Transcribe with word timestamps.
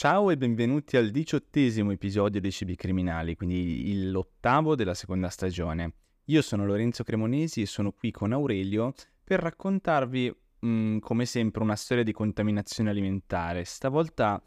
Ciao 0.00 0.30
e 0.30 0.38
benvenuti 0.38 0.96
al 0.96 1.10
diciottesimo 1.10 1.90
episodio 1.90 2.40
dei 2.40 2.50
Cibi 2.50 2.74
Criminali, 2.74 3.36
quindi 3.36 4.08
l'ottavo 4.10 4.74
della 4.74 4.94
seconda 4.94 5.28
stagione. 5.28 5.92
Io 6.24 6.40
sono 6.40 6.64
Lorenzo 6.64 7.04
Cremonesi 7.04 7.60
e 7.60 7.66
sono 7.66 7.92
qui 7.92 8.10
con 8.10 8.32
Aurelio 8.32 8.94
per 9.22 9.40
raccontarvi, 9.40 10.34
mh, 10.60 10.66
mm, 10.66 10.98
come 11.00 11.26
sempre, 11.26 11.62
una 11.62 11.76
storia 11.76 12.02
di 12.02 12.12
contaminazione 12.12 12.88
alimentare. 12.88 13.64
Stavolta 13.64 14.42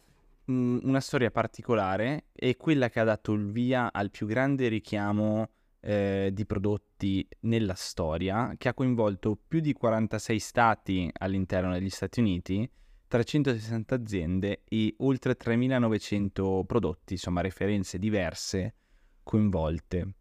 mh, 0.45 0.51
mm, 0.51 0.79
una 0.81 0.99
storia 0.99 1.29
particolare 1.29 2.29
è 2.33 2.57
quella 2.57 2.89
che 2.89 2.99
ha 2.99 3.03
dato 3.03 3.33
il 3.33 3.51
via 3.51 3.93
al 3.93 4.09
più 4.09 4.25
grande 4.25 4.69
richiamo 4.69 5.49
eh, 5.81 6.31
di 6.33 6.47
prodotti 6.47 7.27
nella 7.41 7.75
storia, 7.75 8.55
che 8.57 8.69
ha 8.69 8.73
coinvolto 8.73 9.37
più 9.47 9.59
di 9.59 9.73
46 9.73 10.39
stati 10.39 11.11
all'interno 11.19 11.73
degli 11.73 11.91
Stati 11.91 12.21
Uniti 12.21 12.67
360 13.13 13.93
aziende 13.93 14.63
e 14.67 14.95
oltre 14.97 15.37
3.900 15.37 16.63
prodotti, 16.65 17.13
insomma 17.13 17.41
referenze 17.41 17.99
diverse 17.99 18.73
coinvolte. 19.21 20.15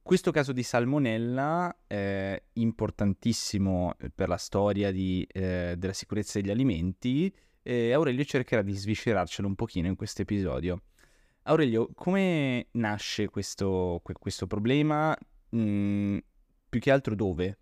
Questo 0.00 0.30
caso 0.30 0.52
di 0.52 0.62
salmonella 0.62 1.76
è 1.86 2.42
importantissimo 2.54 3.96
per 4.14 4.28
la 4.28 4.38
storia 4.38 4.90
di, 4.90 5.26
eh, 5.30 5.74
della 5.76 5.92
sicurezza 5.92 6.40
degli 6.40 6.50
alimenti 6.50 7.30
e 7.60 7.92
Aurelio 7.92 8.24
cercherà 8.24 8.62
di 8.62 8.72
sviscerarcelo 8.72 9.46
un 9.46 9.54
pochino 9.54 9.86
in 9.86 9.94
questo 9.94 10.22
episodio. 10.22 10.84
Aurelio, 11.42 11.90
come 11.92 12.68
nasce 12.72 13.28
questo, 13.28 14.00
questo 14.02 14.46
problema? 14.46 15.14
Mm, 15.54 16.16
più 16.66 16.80
che 16.80 16.90
altro 16.90 17.14
dove? 17.14 17.58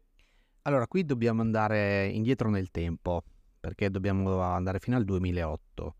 Allora, 0.62 0.86
qui 0.86 1.04
dobbiamo 1.04 1.40
andare 1.40 2.06
indietro 2.06 2.48
nel 2.50 2.70
tempo 2.70 3.24
perché 3.64 3.90
dobbiamo 3.90 4.42
andare 4.42 4.78
fino 4.78 4.94
al 4.94 5.06
2008, 5.06 5.96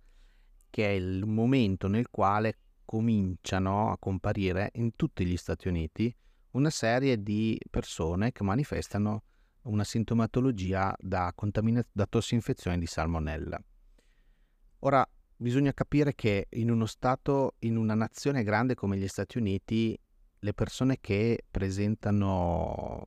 che 0.69 0.87
è 0.87 0.91
il 0.91 1.25
momento 1.25 1.89
nel 1.89 2.11
quale 2.11 2.59
cominciano 2.85 3.91
a 3.91 3.97
comparire 3.97 4.69
in 4.75 4.95
tutti 4.97 5.25
gli 5.25 5.39
Stati 5.39 5.69
Uniti 5.69 6.15
una 6.51 6.69
serie 6.69 7.23
di 7.23 7.59
persone 7.71 8.33
che 8.33 8.43
manifestano 8.45 9.23
una 9.63 9.83
sintomatologia 9.83 10.95
da, 10.99 11.33
contamina- 11.35 11.83
da 11.91 12.05
tossinfezione 12.05 12.79
di 12.79 12.85
salmonella. 12.85 13.59
Ora, 14.81 15.09
bisogna 15.35 15.73
capire 15.73 16.15
che 16.15 16.49
in 16.51 16.71
uno 16.71 16.85
Stato, 16.85 17.55
in 17.61 17.79
una 17.79 17.95
nazione 17.95 18.43
grande 18.43 18.75
come 18.75 18.99
gli 18.99 19.09
Stati 19.09 19.39
Uniti, 19.39 19.99
le 20.39 20.53
persone 20.53 20.99
che 21.01 21.47
presentano 21.51 23.05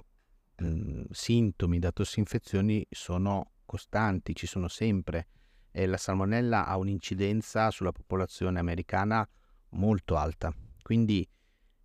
sintomi 1.12 1.78
da 1.78 1.92
tossinfezioni 1.92 2.84
sono 2.90 3.52
costanti, 3.68 4.34
ci 4.34 4.48
sono 4.48 4.68
sempre 4.68 5.28
e 5.70 5.86
la 5.86 5.98
salmonella 5.98 6.66
ha 6.66 6.76
un'incidenza 6.78 7.70
sulla 7.70 7.92
popolazione 7.92 8.58
americana 8.58 9.28
molto 9.72 10.16
alta. 10.16 10.52
Quindi 10.82 11.28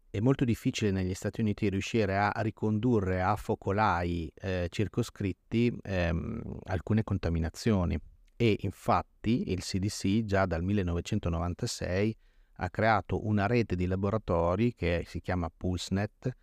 è 0.09 0.21
molto 0.21 0.45
difficile 0.45 0.91
negli 0.91 1.13
Stati 1.13 1.41
Uniti 1.41 1.69
riuscire 1.69 2.17
a 2.17 2.33
ricondurre 2.37 3.21
a 3.21 3.37
focolai 3.37 4.33
eh, 4.35 4.69
circoscritti 4.71 5.77
ehm, 5.83 6.59
alcune 6.65 7.03
contaminazioni 7.03 7.99
e 8.37 8.57
infatti 8.61 9.51
il 9.53 9.63
CDC 9.63 10.25
già 10.25 10.47
dal 10.47 10.63
1996 10.63 12.17
ha 12.57 12.71
creato 12.71 13.27
una 13.27 13.47
rete 13.47 13.75
di 13.75 13.87
laboratori 13.87 14.75
che 14.75 15.05
si 15.07 15.21
chiama 15.21 15.51
PulseNet 15.55 16.37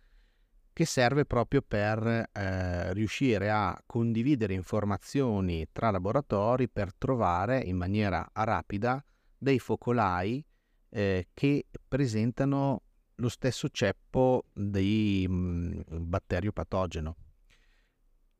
che 0.80 0.86
serve 0.86 1.26
proprio 1.26 1.60
per 1.60 2.30
eh, 2.32 2.94
riuscire 2.94 3.50
a 3.50 3.78
condividere 3.84 4.54
informazioni 4.54 5.66
tra 5.72 5.90
laboratori 5.90 6.70
per 6.70 6.94
trovare 6.94 7.60
in 7.60 7.76
maniera 7.76 8.26
rapida 8.32 9.04
dei 9.36 9.58
focolai 9.58 10.42
eh, 10.88 11.28
che 11.34 11.66
presentano 11.86 12.84
lo 13.16 13.28
stesso 13.28 13.68
ceppo 13.68 14.46
di 14.54 15.26
mm, 15.28 15.80
batterio 15.98 16.50
patogeno. 16.50 17.14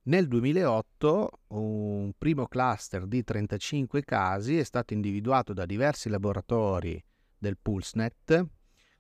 Nel 0.05 0.27
2008 0.27 1.41
un 1.49 2.13
primo 2.17 2.47
cluster 2.47 3.05
di 3.05 3.23
35 3.23 4.03
casi 4.03 4.57
è 4.57 4.65
stato 4.65 4.95
individuato 4.95 5.53
da 5.53 5.67
diversi 5.67 6.09
laboratori 6.09 7.05
del 7.37 7.59
PulseNet 7.59 8.47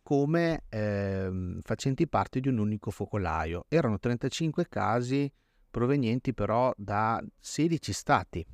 come 0.02 0.64
eh, 0.68 1.58
facenti 1.62 2.08
parte 2.08 2.40
di 2.40 2.48
un 2.48 2.58
unico 2.58 2.90
focolaio. 2.90 3.64
Erano 3.68 3.98
35 3.98 4.66
casi 4.68 5.32
provenienti 5.70 6.34
però 6.34 6.72
da 6.76 7.22
16 7.38 7.92
stati. 7.92 8.46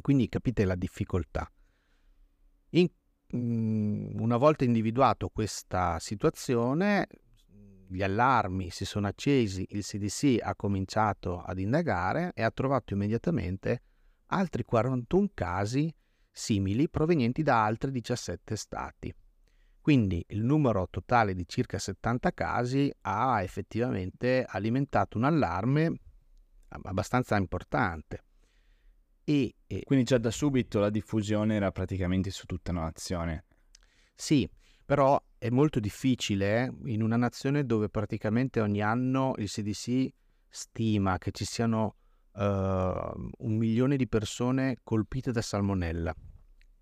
Quindi 0.00 0.28
capite 0.28 0.64
la 0.64 0.74
difficoltà. 0.74 1.50
In, 2.70 2.88
mm, 3.34 4.20
una 4.20 4.36
volta 4.36 4.64
individuato 4.64 5.28
questa 5.30 5.98
situazione, 5.98 7.06
gli 7.88 8.02
allarmi 8.02 8.70
si 8.70 8.84
sono 8.84 9.06
accesi, 9.06 9.66
il 9.70 9.84
CDC 9.84 10.38
ha 10.42 10.54
cominciato 10.54 11.40
ad 11.40 11.58
indagare 11.58 12.32
e 12.34 12.42
ha 12.42 12.50
trovato 12.50 12.94
immediatamente 12.94 13.82
altri 14.26 14.64
41 14.64 15.30
casi 15.32 15.92
simili 16.30 16.88
provenienti 16.90 17.42
da 17.42 17.64
altri 17.64 17.90
17 17.90 18.56
stati. 18.56 19.14
Quindi 19.86 20.24
il 20.30 20.42
numero 20.42 20.88
totale 20.90 21.32
di 21.32 21.44
circa 21.46 21.78
70 21.78 22.32
casi 22.32 22.92
ha 23.02 23.40
effettivamente 23.40 24.44
alimentato 24.44 25.16
un 25.16 25.22
allarme 25.22 26.00
abbastanza 26.70 27.36
importante. 27.36 28.24
E, 29.22 29.54
e 29.64 29.82
Quindi 29.84 30.04
già 30.04 30.18
da 30.18 30.32
subito 30.32 30.80
la 30.80 30.90
diffusione 30.90 31.54
era 31.54 31.70
praticamente 31.70 32.32
su 32.32 32.46
tutta 32.46 32.72
la 32.72 32.80
nazione. 32.80 33.44
Sì, 34.12 34.50
però 34.84 35.22
è 35.38 35.50
molto 35.50 35.78
difficile 35.78 36.64
eh, 36.64 36.72
in 36.86 37.00
una 37.00 37.16
nazione 37.16 37.64
dove 37.64 37.88
praticamente 37.88 38.60
ogni 38.60 38.82
anno 38.82 39.34
il 39.36 39.48
CDC 39.48 40.08
stima 40.48 41.16
che 41.18 41.30
ci 41.30 41.44
siano 41.44 41.94
uh, 42.32 42.40
un 42.40 43.56
milione 43.56 43.94
di 43.96 44.08
persone 44.08 44.78
colpite 44.82 45.30
da 45.30 45.42
salmonella 45.42 46.12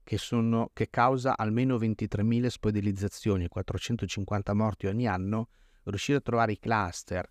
che, 0.05 0.19
sono, 0.19 0.71
che 0.73 0.91
causa 0.91 1.37
almeno 1.37 1.77
23.000 1.77 2.47
spedilizzazioni 2.47 3.45
e 3.45 3.49
450 3.49 4.55
morti 4.55 4.87
ogni 4.87 5.09
anno, 5.09 5.49
riuscire 5.85 6.19
a 6.19 6.21
trovare 6.21 6.53
i 6.53 6.59
cluster, 6.59 7.29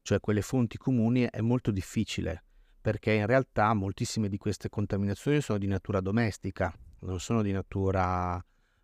cioè 0.00 0.20
quelle 0.20 0.40
fonti 0.40 0.78
comuni, 0.78 1.28
è 1.30 1.40
molto 1.40 1.70
difficile, 1.70 2.44
perché 2.80 3.12
in 3.12 3.26
realtà 3.26 3.74
moltissime 3.74 4.28
di 4.28 4.38
queste 4.38 4.68
contaminazioni 4.68 5.40
sono 5.40 5.58
di 5.58 5.66
natura 5.66 6.00
domestica, 6.00 6.74
non 7.00 7.20
sono 7.20 7.42
di 7.42 7.52
natura 7.52 8.42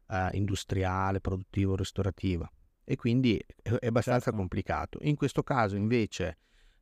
eh, 0.09 0.29
industriale, 0.33 1.21
produttiva 1.21 1.73
o 1.73 1.77
ristorativa. 1.77 2.51
E 2.85 2.97
quindi 2.97 3.39
è, 3.63 3.71
è 3.71 3.87
abbastanza 3.87 4.25
certo. 4.25 4.39
complicato. 4.39 4.99
In 5.03 5.17
questo 5.17 5.43
caso 5.43 5.77
invece, 5.77 6.39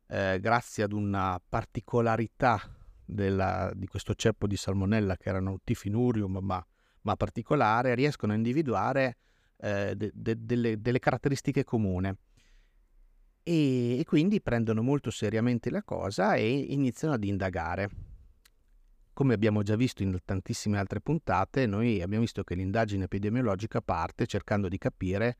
eh, 0.07 0.39
grazie 0.39 0.83
ad 0.83 0.93
una 0.93 1.41
particolarità 1.47 2.76
della, 3.07 3.71
di 3.73 3.87
questo 3.87 4.13
ceppo 4.13 4.45
di 4.47 4.57
salmonella 4.57 5.15
che 5.15 5.29
erano 5.29 5.59
Tifinurium 5.63 6.39
ma, 6.41 6.63
ma 7.01 7.15
particolare, 7.15 7.95
riescono 7.95 8.33
a 8.33 8.35
individuare 8.35 9.17
eh, 9.57 9.95
de, 9.95 10.11
de, 10.13 10.35
delle, 10.37 10.81
delle, 10.81 10.99
caratteristiche 10.99 11.63
comuni 11.63 12.11
e, 13.41 13.99
e 13.99 14.03
quindi 14.03 14.41
prendono 14.41 14.81
molto 14.83 15.09
seriamente 15.09 15.69
la 15.69 15.83
cosa 15.83 16.35
e 16.35 16.49
iniziano 16.49 17.13
ad 17.13 17.23
indagare. 17.23 17.89
Come 19.13 19.33
abbiamo 19.33 19.63
già 19.63 19.75
visto 19.75 20.03
in 20.03 20.15
tantissime 20.23 20.77
altre 20.77 21.01
puntate, 21.01 21.65
noi 21.65 22.01
abbiamo 22.01 22.23
visto 22.23 22.43
che 22.43 22.53
l'indagine 22.53 23.05
epidemiologica 23.05 23.81
parte 23.81 24.27
cercando 24.27 24.67
di 24.67 24.77
capire 24.77 25.37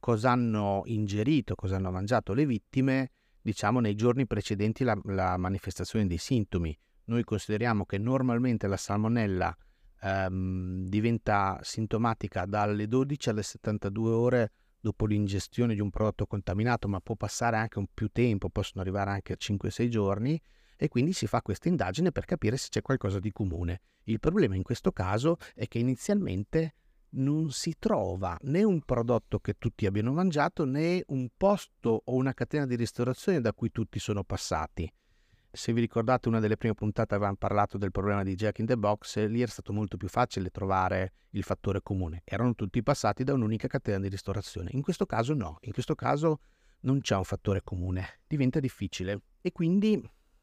cosa 0.00 0.32
hanno 0.32 0.82
ingerito, 0.86 1.54
cosa 1.54 1.76
hanno 1.76 1.92
mangiato 1.92 2.32
le 2.32 2.46
vittime 2.46 3.12
diciamo 3.48 3.80
nei 3.80 3.94
giorni 3.94 4.26
precedenti 4.26 4.84
la, 4.84 4.98
la 5.04 5.38
manifestazione 5.38 6.06
dei 6.06 6.18
sintomi. 6.18 6.76
Noi 7.04 7.24
consideriamo 7.24 7.86
che 7.86 7.96
normalmente 7.96 8.66
la 8.66 8.76
salmonella 8.76 9.56
ehm, 10.02 10.84
diventa 10.84 11.58
sintomatica 11.62 12.44
dalle 12.44 12.86
12 12.86 13.30
alle 13.30 13.42
72 13.42 14.10
ore 14.10 14.52
dopo 14.78 15.06
l'ingestione 15.06 15.74
di 15.74 15.80
un 15.80 15.88
prodotto 15.88 16.26
contaminato, 16.26 16.88
ma 16.88 17.00
può 17.00 17.14
passare 17.14 17.56
anche 17.56 17.78
un 17.78 17.86
più 17.92 18.08
tempo, 18.08 18.50
possono 18.50 18.82
arrivare 18.82 19.12
anche 19.12 19.32
a 19.32 19.36
5-6 19.38 19.88
giorni 19.88 20.38
e 20.76 20.88
quindi 20.88 21.14
si 21.14 21.26
fa 21.26 21.40
questa 21.40 21.68
indagine 21.68 22.12
per 22.12 22.26
capire 22.26 22.58
se 22.58 22.68
c'è 22.68 22.82
qualcosa 22.82 23.18
di 23.18 23.32
comune. 23.32 23.80
Il 24.04 24.20
problema 24.20 24.56
in 24.56 24.62
questo 24.62 24.92
caso 24.92 25.38
è 25.54 25.66
che 25.66 25.78
inizialmente 25.78 26.74
non 27.10 27.50
si 27.50 27.74
trova 27.78 28.36
né 28.42 28.62
un 28.62 28.80
prodotto 28.80 29.38
che 29.38 29.54
tutti 29.58 29.86
abbiano 29.86 30.12
mangiato 30.12 30.64
né 30.64 31.02
un 31.08 31.28
posto 31.36 32.02
o 32.04 32.14
una 32.14 32.34
catena 32.34 32.66
di 32.66 32.76
ristorazione 32.76 33.40
da 33.40 33.52
cui 33.52 33.70
tutti 33.70 33.98
sono 33.98 34.24
passati. 34.24 34.90
Se 35.50 35.72
vi 35.72 35.80
ricordate 35.80 36.28
una 36.28 36.40
delle 36.40 36.58
prime 36.58 36.74
puntate 36.74 37.14
avevamo 37.14 37.36
parlato 37.36 37.78
del 37.78 37.90
problema 37.90 38.22
di 38.22 38.34
Jack 38.34 38.58
in 38.58 38.66
the 38.66 38.76
Box, 38.76 39.26
lì 39.26 39.40
era 39.40 39.50
stato 39.50 39.72
molto 39.72 39.96
più 39.96 40.08
facile 40.08 40.50
trovare 40.50 41.12
il 41.30 41.42
fattore 41.42 41.80
comune. 41.82 42.22
Erano 42.24 42.54
tutti 42.54 42.82
passati 42.82 43.24
da 43.24 43.32
un'unica 43.32 43.66
catena 43.66 43.98
di 43.98 44.08
ristorazione. 44.08 44.70
In 44.72 44.82
questo 44.82 45.06
caso 45.06 45.34
no, 45.34 45.56
in 45.62 45.72
questo 45.72 45.94
caso 45.94 46.40
non 46.80 47.00
c'è 47.00 47.16
un 47.16 47.24
fattore 47.24 47.62
comune, 47.62 48.20
diventa 48.26 48.60
difficile. 48.60 49.22
E 49.40 49.50
quindi 49.50 50.00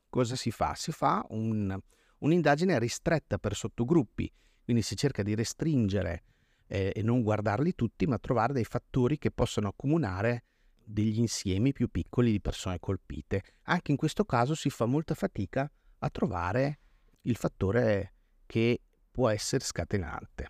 cosa 0.09 0.35
si 0.35 0.49
fa? 0.49 0.73
Si 0.73 0.91
fa 0.91 1.23
un, 1.29 1.77
un'indagine 2.19 2.79
ristretta 2.79 3.37
per 3.37 3.55
sottogruppi 3.55 4.31
Quindi 4.63 4.81
si 4.81 4.95
cerca 4.95 5.21
di 5.21 5.35
restringere 5.35 6.23
eh, 6.67 6.91
e 6.93 7.01
non 7.01 7.21
guardarli 7.21 7.75
tutti, 7.75 8.05
ma 8.07 8.17
trovare 8.17 8.53
dei 8.53 8.65
fattori 8.65 9.17
che 9.17 9.31
possono 9.31 9.67
accomunare 9.67 10.43
degli 10.83 11.19
insiemi 11.19 11.73
più 11.73 11.89
piccoli 11.89 12.31
di 12.31 12.41
persone 12.41 12.79
colpite. 12.79 13.43
Anche 13.63 13.91
in 13.91 13.97
questo 13.97 14.25
caso 14.25 14.55
si 14.55 14.69
fa 14.69 14.85
molta 14.85 15.15
fatica 15.15 15.69
a 15.99 16.09
trovare 16.09 16.79
il 17.21 17.35
fattore 17.35 18.13
che 18.45 18.81
può 19.11 19.29
essere 19.29 19.63
scatenante. 19.63 20.47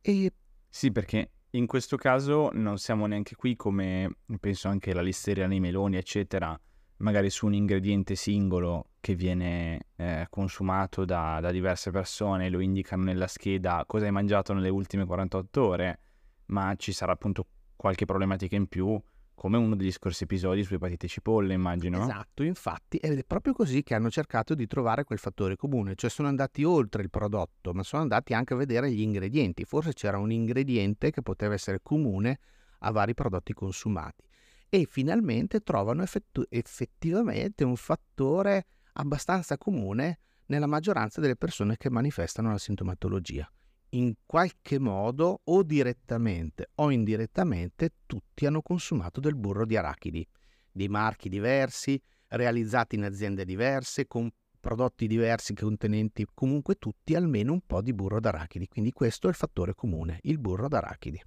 E... 0.00 0.32
Sì, 0.68 0.90
perché 0.90 1.30
in 1.50 1.66
questo 1.66 1.96
caso 1.96 2.50
non 2.52 2.78
siamo 2.78 3.06
neanche 3.06 3.36
qui 3.36 3.54
come 3.54 4.16
penso 4.40 4.68
anche 4.68 4.92
la 4.92 5.02
listeria 5.02 5.46
nei 5.46 5.60
meloni, 5.60 5.96
eccetera, 5.96 6.58
magari 6.98 7.30
su 7.30 7.46
un 7.46 7.54
ingrediente 7.54 8.14
singolo 8.14 8.90
che 9.00 9.14
viene 9.14 9.86
eh, 9.96 10.26
consumato 10.30 11.04
da, 11.04 11.38
da, 11.40 11.50
diverse 11.50 11.90
persone, 11.90 12.48
lo 12.48 12.60
indicano 12.60 13.02
nella 13.04 13.26
scheda 13.26 13.84
cosa 13.86 14.06
hai 14.06 14.12
mangiato 14.12 14.52
nelle 14.52 14.68
ultime 14.68 15.04
48 15.04 15.62
ore, 15.62 16.00
ma 16.46 16.74
ci 16.76 16.92
sarà 16.92 17.12
appunto 17.12 17.46
qualche 17.76 18.04
problematica 18.04 18.56
in 18.56 18.66
più, 18.66 19.00
come 19.34 19.58
uno 19.58 19.74
degli 19.74 19.92
scorsi 19.92 20.24
episodi 20.24 20.62
su 20.62 20.74
epatite 20.74 21.08
cipolle, 21.08 21.52
immagino. 21.52 22.02
Esatto, 22.02 22.44
infatti, 22.44 22.96
ed 22.98 23.18
è 23.18 23.24
proprio 23.24 23.52
così 23.52 23.82
che 23.82 23.94
hanno 23.94 24.10
cercato 24.10 24.54
di 24.54 24.66
trovare 24.66 25.04
quel 25.04 25.18
fattore 25.18 25.56
comune, 25.56 25.96
cioè 25.96 26.08
sono 26.08 26.28
andati 26.28 26.62
oltre 26.64 27.02
il 27.02 27.10
prodotto, 27.10 27.72
ma 27.74 27.82
sono 27.82 28.02
andati 28.02 28.32
anche 28.32 28.54
a 28.54 28.56
vedere 28.56 28.90
gli 28.90 29.02
ingredienti. 29.02 29.64
Forse 29.64 29.92
c'era 29.92 30.18
un 30.18 30.30
ingrediente 30.30 31.10
che 31.10 31.20
poteva 31.20 31.54
essere 31.54 31.80
comune 31.82 32.38
a 32.78 32.90
vari 32.90 33.14
prodotti 33.14 33.52
consumati 33.52 34.24
e 34.68 34.86
finalmente 34.88 35.60
trovano 35.60 36.02
effettu- 36.02 36.46
effettivamente 36.50 37.64
un 37.64 37.76
fattore 37.76 38.66
abbastanza 38.94 39.56
comune 39.58 40.20
nella 40.46 40.66
maggioranza 40.66 41.20
delle 41.20 41.36
persone 41.36 41.76
che 41.76 41.90
manifestano 41.90 42.50
la 42.50 42.58
sintomatologia. 42.58 43.50
In 43.90 44.14
qualche 44.26 44.78
modo, 44.78 45.42
o 45.44 45.62
direttamente 45.62 46.70
o 46.76 46.90
indirettamente, 46.90 47.90
tutti 48.06 48.44
hanno 48.44 48.60
consumato 48.60 49.20
del 49.20 49.36
burro 49.36 49.64
di 49.64 49.76
arachidi, 49.76 50.26
di 50.70 50.88
marchi 50.88 51.28
diversi, 51.28 52.00
realizzati 52.28 52.96
in 52.96 53.04
aziende 53.04 53.44
diverse, 53.44 54.06
con 54.06 54.28
prodotti 54.58 55.06
diversi 55.06 55.54
contenenti 55.54 56.26
comunque 56.32 56.76
tutti 56.76 57.14
almeno 57.14 57.52
un 57.52 57.60
po' 57.60 57.82
di 57.82 57.92
burro 57.92 58.18
d'arachidi. 58.18 58.66
Quindi 58.66 58.92
questo 58.92 59.26
è 59.26 59.30
il 59.30 59.36
fattore 59.36 59.74
comune, 59.74 60.18
il 60.22 60.38
burro 60.38 60.68
d'arachidi. 60.68 61.22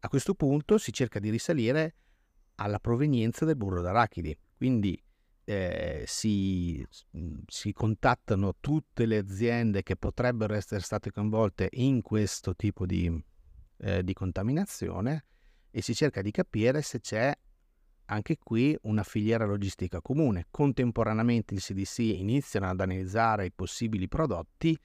A 0.00 0.08
questo 0.08 0.34
punto 0.34 0.78
si 0.78 0.92
cerca 0.92 1.18
di 1.18 1.30
risalire 1.30 1.96
alla 2.58 2.78
provenienza 2.78 3.44
del 3.44 3.56
burro 3.56 3.82
d'arachidi. 3.82 4.36
Quindi 4.56 5.00
eh, 5.44 6.04
si, 6.06 6.86
si, 7.46 7.72
contattano 7.72 8.56
tutte 8.60 9.06
le 9.06 9.18
aziende 9.18 9.82
che 9.82 9.96
potrebbero 9.96 10.54
essere 10.54 10.80
state 10.80 11.10
coinvolte 11.10 11.68
in 11.72 12.02
questo 12.02 12.54
tipo 12.54 12.84
di, 12.84 13.24
eh, 13.78 14.04
di 14.04 14.12
contaminazione 14.12 15.24
e 15.70 15.80
si 15.80 15.94
cerca 15.94 16.20
di 16.22 16.30
capire 16.30 16.82
se 16.82 17.00
c'è 17.00 17.32
anche 18.10 18.38
qui 18.42 18.76
una 18.82 19.02
filiera 19.02 19.44
logistica 19.44 20.00
comune. 20.00 20.46
Contemporaneamente 20.50 21.54
il 21.54 21.60
CDC 21.60 21.98
iniziano 21.98 22.68
ad 22.68 22.80
analizzare 22.80 23.46
i 23.46 23.52
possibili 23.52 24.08
prodotti 24.08 24.78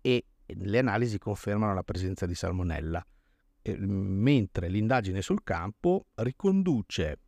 e 0.00 0.24
le 0.46 0.78
analisi 0.78 1.18
confermano 1.18 1.74
la 1.74 1.82
presenza 1.84 2.26
di 2.26 2.34
salmonella 2.34 3.04
mentre 3.62 4.68
l'indagine 4.68 5.22
sul 5.22 5.42
campo 5.42 6.06
riconduce 6.16 7.18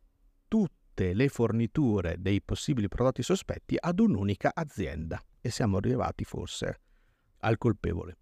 tutte 0.47 1.13
le 1.13 1.27
forniture 1.29 2.15
dei 2.19 2.41
possibili 2.41 2.87
prodotti 2.87 3.23
sospetti 3.23 3.75
ad 3.79 3.99
un'unica 3.99 4.51
azienda 4.53 5.21
e 5.41 5.49
siamo 5.49 5.77
arrivati 5.77 6.23
forse 6.23 6.79
al 7.39 7.57
colpevole, 7.57 8.17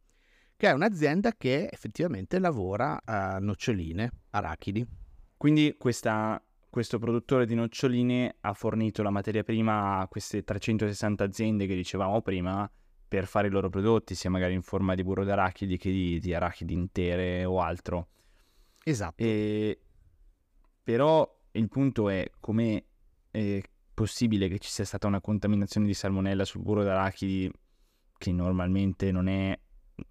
che 0.55 0.67
è 0.67 0.71
un'azienda 0.71 1.33
che 1.37 1.69
effettivamente 1.71 2.39
lavora 2.39 3.01
a 3.03 3.39
noccioline, 3.39 4.11
arachidi. 4.31 4.85
Quindi 5.37 5.75
questa, 5.77 6.43
questo 6.69 6.99
produttore 6.99 7.45
di 7.45 7.55
noccioline 7.55 8.37
ha 8.41 8.53
fornito 8.53 9.03
la 9.03 9.09
materia 9.09 9.43
prima 9.43 9.99
a 9.99 10.07
queste 10.07 10.43
360 10.43 11.23
aziende 11.23 11.67
che 11.67 11.75
dicevamo 11.75 12.21
prima 12.21 12.69
per 13.11 13.25
fare 13.25 13.47
i 13.47 13.51
loro 13.51 13.67
prodotti, 13.67 14.15
sia 14.15 14.29
magari 14.29 14.53
in 14.53 14.61
forma 14.61 14.95
di 14.95 15.03
burro 15.03 15.25
d'arachidi 15.25 15.75
che 15.75 15.91
di, 15.91 16.17
di 16.21 16.33
arachidi 16.33 16.73
intere 16.73 17.43
o 17.43 17.59
altro. 17.59 18.07
Esatto. 18.85 19.21
E... 19.21 19.81
Però 20.81 21.39
il 21.51 21.67
punto 21.67 22.07
è 22.07 22.31
come 22.39 22.85
è 23.29 23.61
possibile 23.93 24.47
che 24.47 24.59
ci 24.59 24.69
sia 24.69 24.85
stata 24.85 25.07
una 25.07 25.19
contaminazione 25.19 25.87
di 25.87 25.93
salmonella 25.93 26.45
sul 26.45 26.61
burro 26.61 26.83
d'arachidi 26.83 27.51
che 28.17 28.31
normalmente 28.31 29.11
non 29.11 29.27
è 29.27 29.59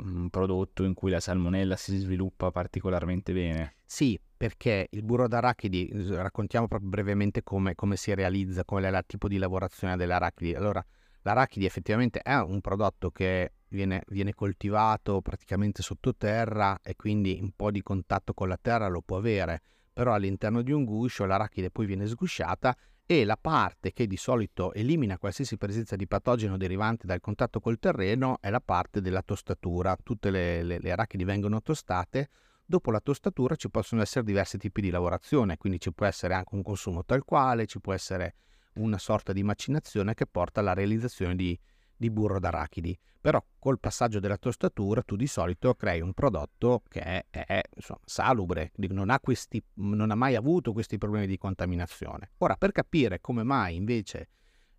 un 0.05 0.29
prodotto 0.29 0.85
in 0.85 0.93
cui 0.93 1.11
la 1.11 1.21
salmonella 1.21 1.77
si 1.77 1.97
sviluppa 1.97 2.51
particolarmente 2.51 3.33
bene. 3.33 3.77
Sì, 3.83 4.21
perché 4.37 4.89
il 4.91 5.05
burro 5.05 5.27
d'arachidi, 5.27 5.91
raccontiamo 6.11 6.69
proprio 6.69 6.91
brevemente 6.91 7.43
come, 7.43 7.75
come 7.75 7.97
si 7.97 8.15
realizza, 8.15 8.63
qual 8.67 8.85
è 8.85 8.95
il 8.95 9.05
tipo 9.07 9.27
di 9.27 9.39
lavorazione 9.39 9.97
dell'arachidi. 9.97 10.55
Allora, 10.55 10.85
L'arachidi 11.23 11.67
effettivamente 11.67 12.21
è 12.21 12.37
un 12.37 12.61
prodotto 12.61 13.11
che 13.11 13.53
viene, 13.69 14.03
viene, 14.09 14.35
coltivato 14.35 15.21
praticamente 15.21 15.83
sottoterra 15.83 16.81
e 16.83 16.97
quindi 16.97 17.39
un 17.41 17.53
po' 17.55 17.71
di 17.71 17.83
contatto 17.83 18.33
con 18.33 18.49
la 18.49 18.59
terra 18.61 18.89
lo 18.89 19.03
può 19.03 19.19
avere, 19.19 19.63
però 19.93 20.15
all'interno 20.15 20.63
di 20.63 20.73
un 20.73 20.85
guscio 20.85 21.27
l'arachide 21.27 21.71
poi 21.71 21.87
viene 21.87 22.07
sgusciata 22.07 22.77
e 23.05 23.25
la 23.25 23.37
parte 23.37 23.93
che 23.93 24.07
di 24.07 24.17
solito 24.17 24.73
elimina 24.73 25.19
qualsiasi 25.19 25.57
presenza 25.57 25.97
di 25.97 26.07
patogeno 26.07 26.57
derivante 26.57 27.07
dal 27.07 27.21
contatto 27.21 27.59
col 27.59 27.81
terreno 27.81 28.39
è 28.41 28.51
la 28.51 28.61
parte 28.61 29.01
della 29.01 29.23
tostatura. 29.23 29.97
Tutte 30.01 30.31
le, 30.31 30.63
le, 30.63 30.79
le 30.79 30.93
arachidi 30.93 31.25
vengono 31.25 31.61
tostate, 31.61 32.29
dopo 32.65 32.93
la 32.93 33.01
tostatura 33.01 33.57
ci 33.57 33.69
possono 33.69 34.01
essere 34.01 34.25
diversi 34.25 34.59
tipi 34.59 34.81
di 34.81 34.91
lavorazione, 34.91 35.57
quindi 35.57 35.81
ci 35.81 35.93
può 35.93 36.07
essere 36.07 36.35
anche 36.35 36.55
un 36.55 36.63
consumo 36.63 37.05
tal 37.05 37.25
quale, 37.25 37.67
ci 37.67 37.81
può 37.81 37.93
essere 37.93 38.35
una 38.75 38.99
sorta 38.99 39.33
di 39.33 39.43
macinazione 39.43 40.15
che 40.15 40.27
porta 40.27 40.61
alla 40.61 40.75
realizzazione 40.75 41.35
di, 41.37 41.59
di 41.97 42.11
burro 42.11 42.39
d'arachidi. 42.39 42.99
Però 43.21 43.45
col 43.59 43.79
passaggio 43.79 44.19
della 44.19 44.39
tostatura 44.39 45.03
tu 45.03 45.17
di 45.17 45.27
solito 45.27 45.75
crei 45.75 46.01
un 46.01 46.15
prodotto 46.15 46.83
che 46.89 47.01
è, 47.01 47.27
è 47.29 47.61
insomma, 47.75 48.01
salubre, 48.05 48.73
non 48.77 49.11
ha, 49.11 49.21
questi, 49.21 49.63
non 49.75 50.11
ha, 50.11 50.15
mai 50.15 50.37
avuto 50.37 50.73
questi 50.73 50.97
problemi 50.97 51.27
di 51.27 51.37
contaminazione. 51.37 52.31
Ora, 52.39 52.57
per 52.57 52.73
capire 52.73 53.21
come 53.21 53.43
mai 53.43 53.77
invece 53.77 54.29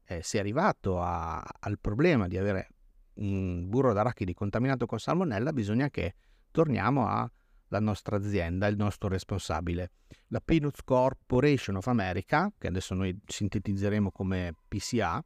eh, 0.06 0.24
si 0.24 0.38
è 0.38 0.40
arrivato 0.40 1.00
a, 1.00 1.40
al 1.60 1.78
problema 1.80 2.28
di 2.28 2.38
avere 2.38 2.70
un 3.16 3.70
burro 3.70 3.94
d'arachidi 3.94 4.34
contaminato 4.34 4.88
con 4.88 5.00
salmonella, 5.00 5.54
bisogna 5.54 5.90
che 5.90 6.16
torniamo 6.50 7.08
a 7.08 7.32
la 7.72 7.80
nostra 7.80 8.18
azienda, 8.18 8.68
il 8.68 8.76
nostro 8.76 9.08
responsabile. 9.08 9.92
La 10.28 10.42
Peanuts 10.42 10.84
Corporation 10.84 11.78
of 11.78 11.88
America, 11.88 12.52
che 12.58 12.68
adesso 12.68 12.94
noi 12.94 13.18
sintetizzeremo 13.26 14.12
come 14.12 14.54
PCA, 14.68 15.24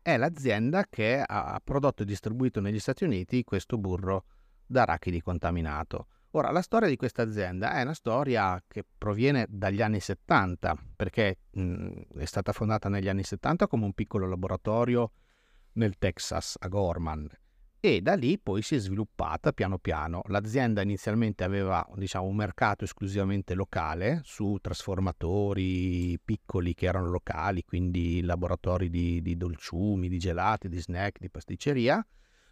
è 0.00 0.16
l'azienda 0.16 0.84
che 0.88 1.22
ha 1.24 1.60
prodotto 1.62 2.02
e 2.02 2.06
distribuito 2.06 2.60
negli 2.60 2.78
Stati 2.78 3.04
Uniti 3.04 3.44
questo 3.44 3.78
burro 3.78 4.24
d'arachidi 4.66 5.20
contaminato. 5.20 6.08
Ora, 6.32 6.50
la 6.50 6.62
storia 6.62 6.88
di 6.88 6.96
questa 6.96 7.22
azienda 7.22 7.74
è 7.74 7.82
una 7.82 7.94
storia 7.94 8.62
che 8.66 8.84
proviene 8.96 9.46
dagli 9.48 9.80
anni 9.80 10.00
70, 10.00 10.76
perché 10.96 11.38
mh, 11.50 12.18
è 12.18 12.24
stata 12.24 12.52
fondata 12.52 12.88
negli 12.88 13.08
anni 13.08 13.22
70 13.22 13.66
come 13.66 13.84
un 13.84 13.92
piccolo 13.92 14.26
laboratorio 14.26 15.12
nel 15.74 15.96
Texas, 15.96 16.56
a 16.58 16.68
Gorman, 16.68 17.28
e 17.86 18.00
da 18.00 18.14
lì 18.14 18.38
poi 18.38 18.62
si 18.62 18.76
è 18.76 18.78
sviluppata 18.78 19.52
piano 19.52 19.76
piano. 19.76 20.22
L'azienda 20.28 20.80
inizialmente 20.80 21.44
aveva 21.44 21.86
diciamo, 21.96 22.24
un 22.24 22.34
mercato 22.34 22.84
esclusivamente 22.84 23.52
locale 23.52 24.22
su 24.24 24.56
trasformatori 24.58 26.18
piccoli 26.24 26.72
che 26.72 26.86
erano 26.86 27.10
locali, 27.10 27.62
quindi 27.62 28.22
laboratori 28.22 28.88
di, 28.88 29.20
di 29.20 29.36
dolciumi, 29.36 30.08
di 30.08 30.16
gelati, 30.16 30.70
di 30.70 30.80
snack, 30.80 31.18
di 31.18 31.28
pasticceria. 31.28 32.02